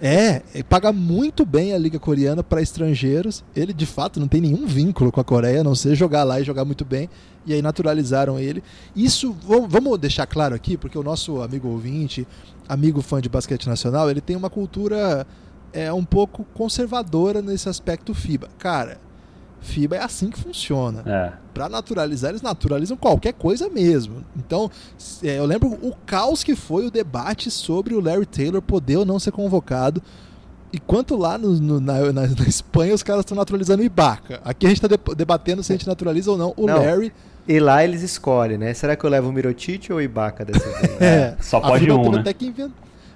É, 0.01 0.43
ele 0.53 0.63
paga 0.63 0.93
muito 0.93 1.45
bem 1.45 1.73
a 1.73 1.77
Liga 1.77 1.97
Coreana 1.97 2.43
para 2.43 2.61
estrangeiros. 2.61 3.43
Ele, 3.55 3.73
de 3.73 3.85
fato, 3.85 4.19
não 4.19 4.27
tem 4.27 4.41
nenhum 4.41 4.67
vínculo 4.67 5.11
com 5.11 5.19
a 5.19 5.23
Coreia, 5.23 5.61
a 5.61 5.63
não 5.63 5.73
ser 5.73 5.95
jogar 5.95 6.23
lá 6.23 6.39
e 6.39 6.43
jogar 6.43 6.63
muito 6.63 6.85
bem. 6.85 7.09
E 7.45 7.53
aí 7.53 7.61
naturalizaram 7.61 8.39
ele. 8.39 8.63
Isso, 8.95 9.35
vamos 9.67 9.97
deixar 9.97 10.27
claro 10.27 10.53
aqui, 10.53 10.77
porque 10.77 10.97
o 10.97 11.03
nosso 11.03 11.41
amigo 11.41 11.67
ouvinte, 11.67 12.27
amigo 12.67 13.01
fã 13.01 13.19
de 13.19 13.29
basquete 13.29 13.67
nacional, 13.67 14.09
ele 14.11 14.21
tem 14.21 14.35
uma 14.35 14.49
cultura 14.49 15.25
é, 15.73 15.91
um 15.91 16.05
pouco 16.05 16.45
conservadora 16.53 17.41
nesse 17.41 17.67
aspecto 17.67 18.13
FIBA. 18.13 18.49
Cara, 18.59 18.99
FIBA 19.61 19.97
é 19.97 20.03
assim 20.03 20.29
que 20.29 20.39
funciona. 20.39 21.03
É. 21.05 21.31
Para 21.53 21.69
naturalizar, 21.69 22.31
eles 22.31 22.41
naturalizam 22.41 22.95
qualquer 22.95 23.33
coisa 23.33 23.69
mesmo. 23.69 24.23
Então, 24.37 24.71
é, 25.23 25.37
eu 25.37 25.45
lembro 25.45 25.69
o 25.81 25.93
caos 26.05 26.43
que 26.43 26.55
foi 26.55 26.85
o 26.85 26.91
debate 26.91 27.51
sobre 27.51 27.93
o 27.93 28.01
Larry 28.01 28.25
Taylor 28.25 28.61
poder 28.61 28.97
ou 28.97 29.05
não 29.05 29.19
ser 29.19 29.31
convocado. 29.31 30.01
Enquanto 30.71 31.15
lá 31.15 31.37
no, 31.37 31.53
no, 31.53 31.79
na, 31.79 31.99
na, 32.13 32.27
na, 32.27 32.47
Espanha 32.47 32.93
os 32.93 33.01
caras 33.01 33.21
estão 33.21 33.35
naturalizando 33.35 33.81
o 33.81 33.85
Ibaka. 33.85 34.39
Aqui 34.45 34.65
a 34.65 34.69
gente 34.69 34.85
está 34.85 35.13
debatendo 35.13 35.63
se 35.63 35.71
a 35.71 35.75
gente 35.75 35.87
naturaliza 35.87 36.31
ou 36.31 36.37
não 36.37 36.53
o 36.55 36.65
não. 36.65 36.77
Larry. 36.77 37.11
E 37.47 37.59
lá 37.59 37.83
eles 37.83 38.03
escolhem, 38.03 38.57
né? 38.59 38.73
Será 38.75 38.95
que 38.95 39.03
eu 39.03 39.09
levo 39.09 39.29
o 39.29 39.33
Mirotic 39.33 39.89
ou 39.89 39.97
o 39.97 40.01
Ibaka 40.01 40.45
dessa 40.45 40.69
vez? 40.69 40.97
é, 41.01 41.35
só 41.41 41.59
pode 41.59 41.91
um, 41.91 42.11
né? 42.11 42.23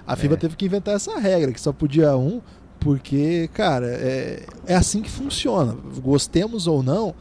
A 0.06 0.16
FIBA 0.16 0.34
é. 0.34 0.38
teve 0.38 0.56
que 0.56 0.66
inventar 0.66 0.96
essa 0.96 1.18
regra, 1.20 1.52
que 1.52 1.62
só 1.62 1.72
podia 1.72 2.16
um. 2.18 2.42
Porque, 2.84 3.50
cara, 3.54 3.88
é, 3.88 4.46
é 4.68 4.76
assim 4.76 5.02
que 5.02 5.10
funciona. 5.10 5.74
Gostemos 6.02 6.68
ou 6.68 6.84
não, 6.84 7.16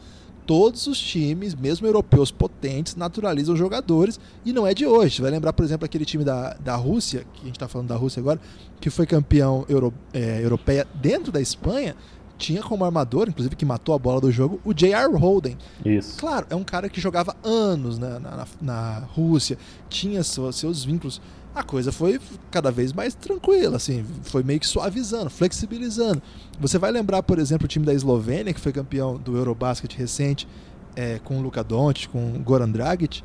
todos 0.44 0.88
os 0.88 0.98
times, 0.98 1.54
mesmo 1.54 1.86
europeus 1.86 2.32
potentes, 2.32 2.96
naturalizam 2.96 3.54
jogadores 3.54 4.18
e 4.44 4.52
não 4.52 4.66
é 4.66 4.74
de 4.74 4.84
hoje. 4.84 5.16
Você 5.16 5.22
vai 5.22 5.30
lembrar, 5.30 5.52
por 5.52 5.64
exemplo, 5.64 5.84
aquele 5.84 6.04
time 6.04 6.24
da, 6.24 6.54
da 6.54 6.74
Rússia, 6.74 7.24
que 7.32 7.42
a 7.42 7.46
gente 7.46 7.56
está 7.56 7.68
falando 7.68 7.88
da 7.88 7.96
Rússia 7.96 8.18
agora, 8.18 8.40
que 8.80 8.90
foi 8.90 9.06
campeão 9.06 9.64
euro, 9.68 9.94
é, 10.12 10.44
europeia 10.44 10.84
dentro 10.94 11.30
da 11.30 11.40
Espanha, 11.40 11.94
tinha 12.36 12.60
como 12.60 12.84
armador, 12.84 13.28
inclusive 13.28 13.54
que 13.54 13.64
matou 13.64 13.94
a 13.94 13.98
bola 13.98 14.20
do 14.20 14.32
jogo, 14.32 14.60
o 14.64 14.74
J.R. 14.74 15.14
Holden. 15.16 15.56
Isso. 15.84 16.18
Claro, 16.18 16.44
é 16.50 16.56
um 16.56 16.64
cara 16.64 16.88
que 16.88 17.00
jogava 17.00 17.36
anos 17.44 18.00
na, 18.00 18.18
na, 18.18 18.46
na 18.60 18.98
Rússia, 19.14 19.56
tinha 19.88 20.24
seus, 20.24 20.56
seus 20.56 20.84
vínculos 20.84 21.20
a 21.54 21.62
coisa 21.62 21.92
foi 21.92 22.18
cada 22.50 22.70
vez 22.70 22.92
mais 22.92 23.14
tranquila, 23.14 23.76
assim, 23.76 24.04
foi 24.22 24.42
meio 24.42 24.58
que 24.58 24.66
suavizando, 24.66 25.28
flexibilizando. 25.28 26.22
Você 26.58 26.78
vai 26.78 26.90
lembrar, 26.90 27.22
por 27.22 27.38
exemplo, 27.38 27.66
o 27.66 27.68
time 27.68 27.84
da 27.84 27.92
Eslovênia, 27.92 28.54
que 28.54 28.60
foi 28.60 28.72
campeão 28.72 29.16
do 29.16 29.36
Eurobasket 29.36 29.94
recente, 29.96 30.48
é, 30.96 31.18
com 31.18 31.38
o 31.38 31.42
Luka 31.42 31.62
Doncic, 31.62 32.08
com 32.08 32.34
o 32.34 32.38
Goran 32.38 32.70
Dragic, 32.70 33.22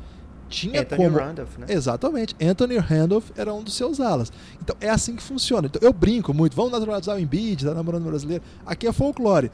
tinha 0.48 0.80
Anthony 0.80 1.04
como. 1.04 1.18
Randolph, 1.18 1.58
né? 1.58 1.66
Exatamente. 1.68 2.34
Anthony 2.40 2.78
Randolph 2.78 3.30
era 3.36 3.52
um 3.52 3.62
dos 3.62 3.74
seus 3.74 4.00
alas. 4.00 4.32
Então 4.62 4.74
é 4.80 4.88
assim 4.88 5.14
que 5.14 5.22
funciona. 5.22 5.66
Então, 5.66 5.80
eu 5.82 5.92
brinco 5.92 6.32
muito, 6.32 6.56
vamos 6.56 6.72
naturalizar 6.72 7.16
o 7.16 7.18
Embiid, 7.20 7.64
tá 7.64 7.74
namorando 7.74 8.06
o 8.06 8.08
brasileiro. 8.08 8.42
Aqui 8.64 8.86
é 8.86 8.92
folclore. 8.92 9.50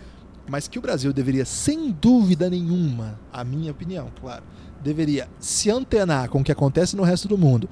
Mas 0.46 0.68
que 0.68 0.78
o 0.78 0.82
Brasil 0.82 1.12
deveria, 1.12 1.44
sem 1.46 1.90
dúvida 1.90 2.50
nenhuma, 2.50 3.18
a 3.32 3.42
minha 3.42 3.72
opinião, 3.72 4.10
claro, 4.20 4.44
deveria 4.82 5.26
se 5.40 5.70
antenar 5.70 6.28
com 6.28 6.40
o 6.40 6.44
que 6.44 6.52
acontece 6.52 6.94
no 6.94 7.02
resto 7.02 7.26
do 7.26 7.38
mundo 7.38 7.66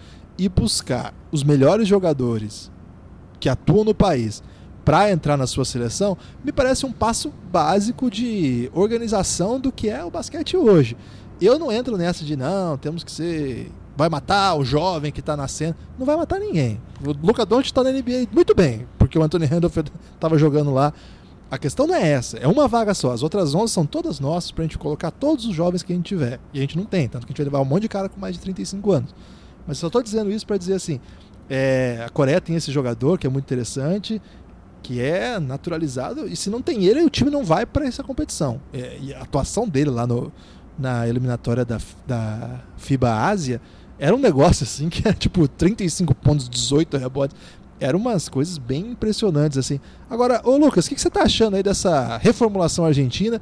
e 0.45 0.49
buscar 0.49 1.15
os 1.31 1.45
melhores 1.45 1.87
jogadores 1.87 2.69
que 3.39 3.49
atuam 3.49 3.85
no 3.85 3.95
país 3.95 4.43
para 4.85 5.09
entrar 5.13 5.37
na 5.37 5.47
sua 5.47 5.65
seleção, 5.65 6.19
me 6.45 6.51
parece 6.51 6.85
um 6.85 6.91
passo 6.91 7.33
básico 7.53 8.11
de 8.11 8.69
organização 8.75 9.61
do 9.61 9.71
que 9.71 9.89
é 9.89 10.05
o 10.05 10.11
basquete 10.11 10.57
hoje. 10.57 10.97
Eu 11.41 11.61
não 11.61 11.71
entro 11.71 11.97
nessa 11.97 12.25
de 12.25 12.35
não, 12.35 12.77
temos 12.77 13.05
que 13.05 13.13
ser. 13.13 13.71
Vai 13.97 14.09
matar 14.09 14.57
o 14.57 14.65
jovem 14.65 15.13
que 15.13 15.21
está 15.21 15.37
nascendo. 15.37 15.77
Não 15.97 16.05
vai 16.05 16.17
matar 16.17 16.41
ninguém. 16.41 16.81
O 17.01 17.13
Luca 17.25 17.47
Doncic 17.47 17.67
está 17.67 17.85
na 17.85 17.93
NBA 17.93 18.27
muito 18.33 18.53
bem, 18.53 18.85
porque 18.99 19.17
o 19.17 19.23
Anthony 19.23 19.47
Randolph 19.47 19.77
estava 20.15 20.37
jogando 20.37 20.73
lá. 20.73 20.93
A 21.53 21.59
questão 21.59 21.87
não 21.87 21.95
é 21.95 22.11
essa, 22.11 22.37
é 22.39 22.49
uma 22.49 22.67
vaga 22.67 22.95
só. 22.95 23.13
As 23.13 23.23
outras 23.23 23.55
11 23.55 23.73
são 23.73 23.87
todas 23.87 24.19
nossas 24.19 24.51
para 24.51 24.65
a 24.65 24.67
gente 24.67 24.79
colocar 24.79 25.13
todos 25.13 25.47
os 25.47 25.55
jovens 25.55 25.85
que 25.85 25.93
a 25.93 25.97
gente 25.97 26.07
tiver. 26.07 26.41
E 26.53 26.59
a 26.59 26.61
gente 26.63 26.77
não 26.77 26.85
tem, 26.85 27.07
tanto 27.07 27.27
que 27.27 27.31
a 27.31 27.33
gente 27.33 27.39
vai 27.39 27.45
levar 27.45 27.61
um 27.61 27.65
monte 27.65 27.83
de 27.83 27.89
cara 27.89 28.09
com 28.09 28.19
mais 28.19 28.35
de 28.35 28.41
35 28.41 28.91
anos. 28.91 29.15
Mas 29.67 29.79
só 29.79 29.87
estou 29.87 30.03
dizendo 30.03 30.31
isso 30.31 30.47
para 30.47 30.57
dizer 30.57 30.75
assim: 30.75 31.01
é, 31.49 32.03
a 32.07 32.09
Coreia 32.09 32.41
tem 32.41 32.57
esse 32.57 32.73
jogador 32.73 33.19
que 33.19 33.27
é 33.27 33.31
muito 33.31 33.45
interessante, 33.45 34.21
que 34.83 35.01
é 35.01 35.39
naturalizado, 35.39 36.27
e 36.27 36.35
se 36.35 36.51
não 36.51 36.61
tem 36.61 36.85
ele, 36.85 37.03
o 37.03 37.11
time 37.11 37.31
não 37.31 37.45
vai 37.45 37.65
para 37.65 37.87
essa 37.87 38.03
competição. 38.03 38.61
É, 38.73 38.99
e 39.01 39.15
a 39.15 39.23
atuação 39.23 39.69
dele 39.69 39.91
lá 39.91 40.07
no, 40.07 40.33
na 40.79 41.07
eliminatória 41.07 41.65
da, 41.65 41.79
da 42.07 42.61
FIBA 42.77 43.13
Ásia 43.13 43.61
era 43.99 44.15
um 44.15 44.19
negócio 44.19 44.65
assim 44.65 44.89
que 44.91 45.07
era 45.07 45.15
tipo 45.15 45.47
35 45.47 46.15
pontos, 46.15 46.49
18 46.49 46.97
rebotes. 46.97 47.37
Eram 47.79 47.99
umas 47.99 48.29
coisas 48.29 48.59
bem 48.59 48.93
impressionantes 48.93 49.59
assim. 49.59 49.81
Agora, 50.09 50.41
ô 50.45 50.57
Lucas, 50.57 50.87
o 50.87 50.89
que, 50.89 50.95
que 50.95 51.01
você 51.01 51.09
está 51.09 51.23
achando 51.23 51.57
aí 51.57 51.63
dessa 51.63 52.17
reformulação 52.19 52.85
argentina? 52.85 53.41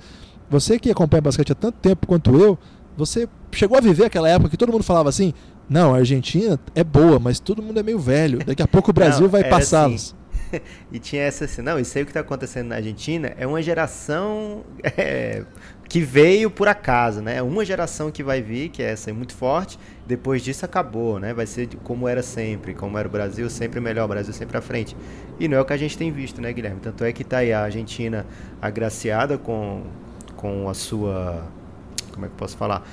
Você 0.49 0.79
que 0.79 0.91
acompanha 0.91 1.21
basquete 1.21 1.53
há 1.53 1.55
tanto 1.55 1.77
tempo 1.77 2.07
quanto 2.07 2.35
eu, 2.41 2.59
você 2.97 3.29
chegou 3.53 3.77
a 3.77 3.81
viver 3.81 4.07
aquela 4.07 4.29
época 4.29 4.51
que 4.51 4.57
todo 4.57 4.73
mundo 4.73 4.83
falava 4.83 5.09
assim: 5.09 5.33
não, 5.71 5.95
a 5.95 5.99
Argentina 5.99 6.59
é 6.75 6.83
boa, 6.83 7.21
mas 7.21 7.39
todo 7.39 7.63
mundo 7.63 7.79
é 7.79 7.83
meio 7.85 8.01
velho. 8.01 8.45
Daqui 8.45 8.61
a 8.61 8.67
pouco 8.67 8.91
o 8.91 8.93
Brasil 8.93 9.23
Não, 9.23 9.29
vai 9.29 9.43
era 9.43 9.51
passá-los. 9.51 10.17
assim. 10.51 10.61
e 10.91 10.99
tinha 10.99 11.23
essa 11.23 11.45
assim, 11.45 11.63
não, 11.63 11.79
isso 11.79 11.97
aí 11.97 12.05
que 12.05 12.11
está 12.11 12.19
acontecendo 12.19 12.67
na 12.67 12.75
Argentina 12.75 13.33
é 13.39 13.47
uma 13.47 13.63
geração 13.63 14.65
é, 14.83 15.45
que 15.89 16.01
veio 16.01 16.51
por 16.51 16.67
acaso, 16.67 17.23
né? 17.23 17.37
É 17.37 17.43
uma 17.43 17.65
geração 17.65 18.11
que 18.11 18.21
vai 18.21 18.43
vir, 18.43 18.71
que 18.71 18.83
é 18.83 18.91
essa 18.91 19.11
é 19.11 19.13
muito 19.13 19.33
forte, 19.33 19.79
depois 20.09 20.43
disso 20.43 20.65
acabou, 20.65 21.21
né? 21.21 21.33
Vai 21.33 21.47
ser 21.47 21.69
como 21.85 22.09
era 22.09 22.21
sempre, 22.21 22.75
como 22.75 22.99
era 22.99 23.07
o 23.07 23.11
Brasil, 23.11 23.49
sempre 23.49 23.79
melhor, 23.79 24.07
o 24.07 24.09
Brasil 24.09 24.33
sempre 24.33 24.59
à 24.59 24.61
frente. 24.61 24.97
E 25.39 25.47
não 25.47 25.57
é 25.57 25.61
o 25.61 25.65
que 25.65 25.73
a 25.73 25.77
gente 25.77 25.97
tem 25.97 26.11
visto, 26.11 26.41
né, 26.41 26.53
Guilherme? 26.53 26.81
Tanto 26.81 27.05
é 27.05 27.13
que 27.13 27.23
tá 27.23 27.39
aí 27.39 27.53
a 27.53 27.63
Argentina 27.63 28.27
agraciada 28.61 29.39
com, 29.39 29.85
com 30.35 30.69
a 30.69 30.75
sua. 30.75 31.45
Como 32.13 32.27
é 32.27 32.29
que 32.29 32.35
eu 32.35 32.39
posso 32.39 32.57
falar? 32.57 32.85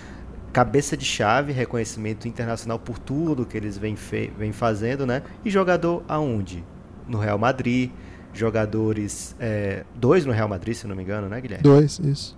Cabeça 0.54 0.98
de 0.98 1.06
chave, 1.06 1.52
reconhecimento 1.52 2.28
internacional 2.28 2.80
por 2.80 2.98
tudo 2.98 3.46
que 3.46 3.56
eles 3.56 3.78
vêm, 3.78 3.96
vêm 4.38 4.52
fazendo, 4.52 5.06
né? 5.06 5.24
E 5.44 5.50
jogador 5.50 6.04
aonde? 6.08 6.64
No 7.08 7.18
Real 7.20 7.38
Madrid, 7.38 7.92
jogadores. 8.34 9.36
É, 9.40 9.84
dois 9.96 10.26
no 10.26 10.32
Real 10.32 10.48
Madrid, 10.48 10.76
se 10.76 10.88
não 10.88 10.96
me 10.96 11.04
engano, 11.04 11.28
né, 11.28 11.40
Guilherme? 11.40 11.64
Dois, 11.64 12.00
isso. 12.00 12.38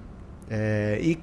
É, 0.50 1.00
e 1.02 1.20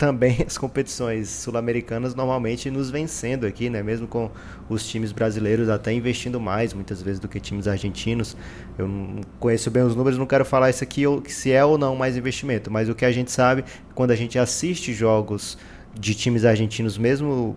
também 0.00 0.38
as 0.46 0.56
competições 0.56 1.28
sul-americanas 1.28 2.14
normalmente 2.14 2.70
nos 2.70 2.90
vencendo 2.90 3.46
aqui, 3.46 3.68
né? 3.68 3.82
Mesmo 3.82 4.06
com 4.06 4.30
os 4.68 4.88
times 4.88 5.12
brasileiros 5.12 5.68
até 5.68 5.92
investindo 5.92 6.40
mais, 6.40 6.72
muitas 6.72 7.02
vezes, 7.02 7.20
do 7.20 7.28
que 7.28 7.38
times 7.38 7.68
argentinos. 7.68 8.34
Eu 8.78 8.88
não 8.88 9.20
conheço 9.38 9.70
bem 9.70 9.82
os 9.82 9.94
números, 9.94 10.18
não 10.18 10.26
quero 10.26 10.44
falar 10.44 10.70
isso 10.70 10.82
aqui 10.82 11.02
se 11.26 11.52
é 11.52 11.62
ou 11.62 11.76
não 11.76 11.94
mais 11.94 12.16
investimento, 12.16 12.70
mas 12.70 12.88
o 12.88 12.94
que 12.94 13.04
a 13.04 13.12
gente 13.12 13.30
sabe, 13.30 13.62
quando 13.94 14.10
a 14.10 14.16
gente 14.16 14.38
assiste 14.38 14.94
jogos 14.94 15.58
de 15.98 16.14
times 16.14 16.44
argentinos, 16.44 16.96
mesmo 16.96 17.56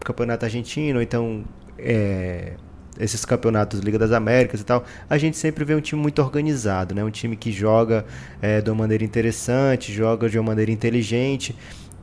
campeonato 0.00 0.44
argentino, 0.44 1.02
então 1.02 1.44
é, 1.78 2.54
esses 2.98 3.24
campeonatos 3.24 3.80
Liga 3.80 3.98
das 3.98 4.12
Américas 4.12 4.60
e 4.60 4.64
tal, 4.64 4.84
a 5.08 5.18
gente 5.18 5.36
sempre 5.36 5.64
vê 5.64 5.74
um 5.74 5.80
time 5.80 6.00
muito 6.00 6.20
organizado, 6.20 6.94
né? 6.94 7.04
Um 7.04 7.10
time 7.10 7.36
que 7.36 7.52
joga 7.52 8.04
é, 8.42 8.60
de 8.60 8.70
uma 8.70 8.76
maneira 8.76 9.04
interessante, 9.04 9.92
joga 9.92 10.28
de 10.28 10.38
uma 10.38 10.46
maneira 10.46 10.70
inteligente. 10.70 11.54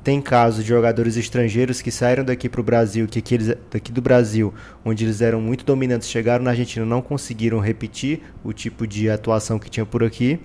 Tem 0.04 0.22
casos 0.22 0.64
de 0.64 0.70
jogadores 0.70 1.18
estrangeiros 1.18 1.82
que 1.82 1.90
saíram 1.90 2.24
daqui 2.24 2.48
para 2.48 2.62
o 2.62 2.64
Brasil, 2.64 3.08
que 3.08 3.18
aqui 3.18 3.34
eles, 3.34 3.56
daqui 3.72 3.92
do 3.92 4.04
Brasil, 4.04 4.54
onde 4.84 5.04
eles 5.04 5.20
eram 5.20 5.42
muito 5.42 5.66
dominantes, 5.66 6.08
chegaram 6.08 6.44
na 6.44 6.52
Argentina, 6.52 6.86
não 6.86 7.02
conseguiram 7.02 7.60
repetir 7.60 8.22
o 8.44 8.54
tipo 8.54 8.86
de 8.86 9.10
atuação 9.10 9.58
que 9.58 9.68
tinha 9.68 9.86
por 9.86 10.04
aqui 10.04 10.40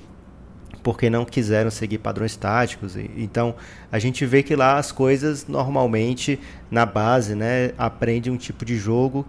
porque 0.82 1.10
não 1.10 1.24
quiseram 1.24 1.70
seguir 1.70 1.98
padrões 1.98 2.36
táticos. 2.36 2.96
Então, 2.96 3.54
a 3.90 3.98
gente 3.98 4.24
vê 4.24 4.42
que 4.42 4.56
lá 4.56 4.78
as 4.78 4.92
coisas 4.92 5.46
normalmente 5.46 6.38
na 6.70 6.86
base, 6.86 7.34
né, 7.34 7.72
aprende 7.76 8.30
um 8.30 8.36
tipo 8.36 8.64
de 8.64 8.76
jogo 8.76 9.26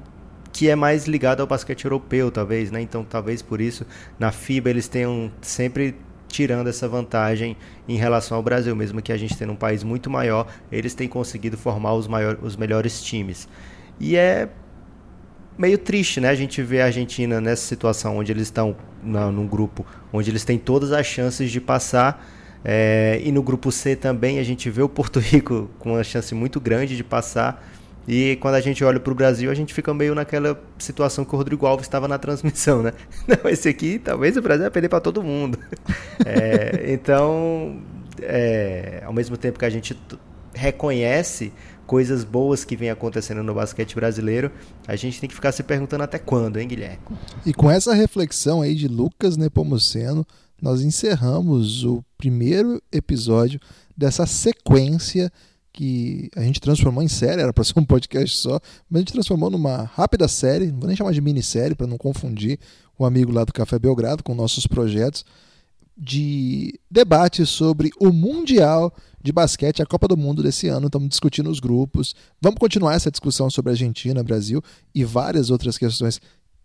que 0.51 0.69
é 0.69 0.75
mais 0.75 1.07
ligado 1.07 1.41
ao 1.41 1.47
basquete 1.47 1.85
europeu, 1.85 2.29
talvez, 2.29 2.71
né? 2.71 2.81
Então, 2.81 3.05
talvez 3.05 3.41
por 3.41 3.61
isso 3.61 3.85
na 4.19 4.31
FIBA 4.31 4.69
eles 4.69 4.87
tenham 4.87 5.31
sempre 5.41 5.95
tirando 6.27 6.67
essa 6.67 6.87
vantagem 6.87 7.57
em 7.87 7.97
relação 7.97 8.37
ao 8.37 8.43
Brasil, 8.43 8.75
mesmo 8.75 9.01
que 9.01 9.11
a 9.11 9.17
gente 9.17 9.37
tenha 9.37 9.51
um 9.51 9.55
país 9.55 9.83
muito 9.83 10.09
maior, 10.09 10.47
eles 10.71 10.93
têm 10.93 11.07
conseguido 11.07 11.57
formar 11.57 11.93
os, 11.93 12.07
maior, 12.07 12.37
os 12.41 12.55
melhores 12.55 13.01
times. 13.01 13.47
E 13.99 14.15
é 14.15 14.49
meio 15.61 15.77
triste, 15.77 16.19
né? 16.19 16.29
A 16.29 16.35
gente 16.35 16.61
vê 16.63 16.81
a 16.81 16.85
Argentina 16.85 17.39
nessa 17.39 17.67
situação 17.67 18.17
onde 18.17 18.31
eles 18.31 18.43
estão 18.43 18.75
num 19.03 19.47
grupo 19.47 19.85
onde 20.11 20.29
eles 20.29 20.43
têm 20.43 20.57
todas 20.57 20.91
as 20.91 21.05
chances 21.05 21.51
de 21.51 21.61
passar. 21.61 22.27
É, 22.65 23.19
e 23.23 23.31
no 23.31 23.41
grupo 23.41 23.71
C 23.71 23.95
também 23.95 24.39
a 24.39 24.43
gente 24.43 24.69
vê 24.69 24.81
o 24.81 24.89
Porto 24.89 25.19
Rico 25.21 25.69
com 25.79 25.93
uma 25.93 26.03
chance 26.03 26.33
muito 26.33 26.59
grande 26.59 26.97
de 26.97 27.03
passar. 27.03 27.63
E 28.07 28.35
quando 28.41 28.55
a 28.55 28.61
gente 28.61 28.83
olha 28.83 28.99
para 28.99 29.13
o 29.13 29.15
Brasil, 29.15 29.51
a 29.51 29.53
gente 29.53 29.71
fica 29.71 29.93
meio 29.93 30.15
naquela 30.15 30.59
situação 30.79 31.23
que 31.23 31.35
o 31.35 31.37
Rodrigo 31.37 31.67
Alves 31.67 31.85
estava 31.85 32.07
na 32.07 32.17
transmissão, 32.17 32.81
né? 32.81 32.93
Não, 33.27 33.47
esse 33.49 33.69
aqui 33.69 33.99
talvez 33.99 34.35
o 34.35 34.41
Brasil 34.41 34.63
vai 34.63 34.71
perder 34.71 34.89
para 34.89 34.99
todo 34.99 35.21
mundo. 35.21 35.59
É, 36.25 36.85
então, 36.91 37.79
é, 38.19 39.03
ao 39.05 39.13
mesmo 39.13 39.37
tempo 39.37 39.59
que 39.59 39.65
a 39.65 39.69
gente 39.69 39.95
reconhece 40.53 41.53
coisas 41.91 42.23
boas 42.23 42.63
que 42.63 42.77
vem 42.77 42.89
acontecendo 42.89 43.43
no 43.43 43.53
basquete 43.53 43.95
brasileiro, 43.95 44.49
a 44.87 44.95
gente 44.95 45.19
tem 45.19 45.27
que 45.27 45.35
ficar 45.35 45.51
se 45.51 45.61
perguntando 45.61 46.05
até 46.05 46.17
quando, 46.17 46.57
hein, 46.57 46.65
Guilherme? 46.65 46.99
E 47.45 47.53
com 47.53 47.69
essa 47.69 47.93
reflexão 47.93 48.61
aí 48.61 48.73
de 48.73 48.87
Lucas 48.87 49.35
Nepomuceno, 49.35 50.25
nós 50.61 50.83
encerramos 50.83 51.83
o 51.83 52.01
primeiro 52.17 52.81
episódio 52.93 53.59
dessa 53.97 54.25
sequência 54.25 55.29
que 55.73 56.29
a 56.33 56.41
gente 56.41 56.61
transformou 56.61 57.03
em 57.03 57.09
série, 57.09 57.41
era 57.41 57.51
para 57.51 57.65
ser 57.65 57.77
um 57.77 57.83
podcast 57.83 58.37
só, 58.37 58.57
mas 58.89 58.95
a 58.95 58.99
gente 58.99 59.11
transformou 59.11 59.49
numa 59.49 59.83
rápida 59.83 60.29
série, 60.29 60.71
não 60.71 60.79
vou 60.79 60.87
nem 60.87 60.95
chamar 60.95 61.11
de 61.11 61.19
minissérie 61.19 61.75
para 61.75 61.87
não 61.87 61.97
confundir 61.97 62.57
o 62.97 63.03
amigo 63.03 63.33
lá 63.33 63.43
do 63.43 63.51
Café 63.51 63.77
Belgrado 63.77 64.23
com 64.23 64.33
nossos 64.33 64.65
projetos 64.65 65.25
de 65.97 66.79
debate 66.89 67.45
sobre 67.45 67.89
o 67.99 68.13
Mundial 68.13 68.93
de 69.23 69.31
basquete, 69.31 69.81
a 69.81 69.85
Copa 69.85 70.07
do 70.07 70.17
Mundo 70.17 70.41
desse 70.41 70.67
ano. 70.67 70.87
Estamos 70.87 71.09
discutindo 71.09 71.49
os 71.49 71.59
grupos. 71.59 72.15
Vamos 72.41 72.59
continuar 72.59 72.95
essa 72.95 73.11
discussão 73.11 73.49
sobre 73.49 73.71
Argentina, 73.71 74.23
Brasil 74.23 74.63
e 74.93 75.03
várias 75.03 75.49
outras 75.49 75.77
questões 75.77 76.19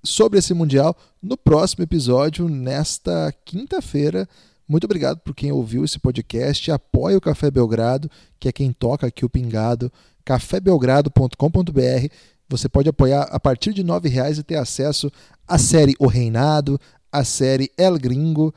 sobre 0.04 0.38
esse 0.38 0.54
Mundial 0.54 0.96
no 1.22 1.36
próximo 1.36 1.82
episódio, 1.84 2.48
nesta 2.48 3.32
quinta-feira. 3.44 4.28
Muito 4.68 4.84
obrigado 4.84 5.18
por 5.20 5.34
quem 5.34 5.52
ouviu 5.52 5.84
esse 5.84 5.98
podcast. 5.98 6.70
Apoie 6.70 7.16
o 7.16 7.20
Café 7.20 7.50
Belgrado, 7.50 8.10
que 8.38 8.48
é 8.48 8.52
quem 8.52 8.72
toca 8.72 9.06
aqui 9.06 9.24
o 9.24 9.28
Pingado. 9.28 9.92
cafébelgrado.com.br. 10.24 12.08
Você 12.48 12.68
pode 12.68 12.88
apoiar 12.88 13.22
a 13.24 13.40
partir 13.40 13.72
de 13.72 13.82
R$ 13.82 14.08
reais 14.08 14.38
e 14.38 14.42
ter 14.42 14.56
acesso 14.56 15.10
à 15.46 15.58
série 15.58 15.94
O 15.98 16.06
Reinado, 16.06 16.80
à 17.10 17.24
série 17.24 17.70
El 17.76 17.98
Gringo 17.98 18.54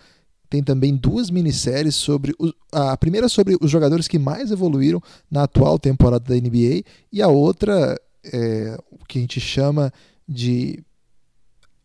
tem 0.49 0.63
também 0.63 0.95
duas 0.95 1.29
minisséries 1.29 1.95
sobre 1.95 2.33
a 2.71 2.97
primeira 2.97 3.29
sobre 3.29 3.55
os 3.62 3.69
jogadores 3.69 4.07
que 4.07 4.17
mais 4.17 4.51
evoluíram 4.51 5.01
na 5.29 5.43
atual 5.43 5.77
temporada 5.77 6.25
da 6.27 6.35
NBA 6.35 6.83
e 7.12 7.21
a 7.21 7.27
outra 7.27 7.99
é, 8.33 8.77
o 8.91 9.05
que 9.05 9.19
a 9.19 9.21
gente 9.21 9.39
chama 9.39 9.93
de 10.27 10.83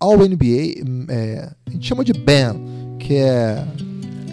All 0.01 0.17
NBA 0.17 0.83
é, 1.09 1.51
a 1.67 1.71
gente 1.71 1.87
chama 1.87 2.05
de 2.05 2.13
BAM 2.13 2.57
que 2.99 3.17
é 3.17 3.67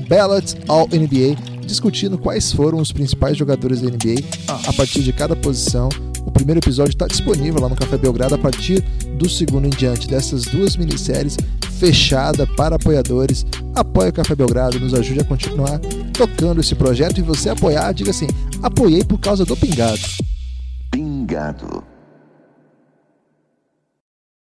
Ballot 0.07 0.55
All 0.67 0.87
NBA 0.87 1.61
discutindo 1.65 2.17
quais 2.17 2.51
foram 2.51 2.79
os 2.79 2.91
principais 2.91 3.37
jogadores 3.37 3.81
da 3.81 3.89
NBA 3.89 4.15
a 4.67 4.73
partir 4.73 5.03
de 5.03 5.13
cada 5.13 5.35
posição 5.35 5.89
o 6.25 6.31
primeiro 6.31 6.59
episódio 6.59 6.91
está 6.91 7.07
disponível 7.07 7.61
lá 7.61 7.69
no 7.69 7.75
Café 7.75 7.97
Belgrado 7.97 8.35
a 8.35 8.37
partir 8.37 8.81
do 9.17 9.29
segundo 9.29 9.65
em 9.65 9.69
diante 9.69 10.07
dessas 10.07 10.43
duas 10.45 10.75
minisséries 10.75 11.37
fechada 11.79 12.45
para 12.55 12.75
apoiadores. 12.75 13.45
Apoie 13.75 14.09
o 14.09 14.13
Café 14.13 14.35
Belgrado, 14.35 14.79
nos 14.79 14.93
ajude 14.93 15.21
a 15.21 15.23
continuar 15.23 15.79
tocando 16.13 16.61
esse 16.61 16.75
projeto 16.75 17.17
e 17.17 17.23
você 17.23 17.49
apoiar, 17.49 17.91
diga 17.93 18.11
assim: 18.11 18.27
apoiei 18.61 19.03
por 19.03 19.19
causa 19.19 19.43
do 19.43 19.57
Pingado. 19.57 20.01
Pingado. 20.91 21.90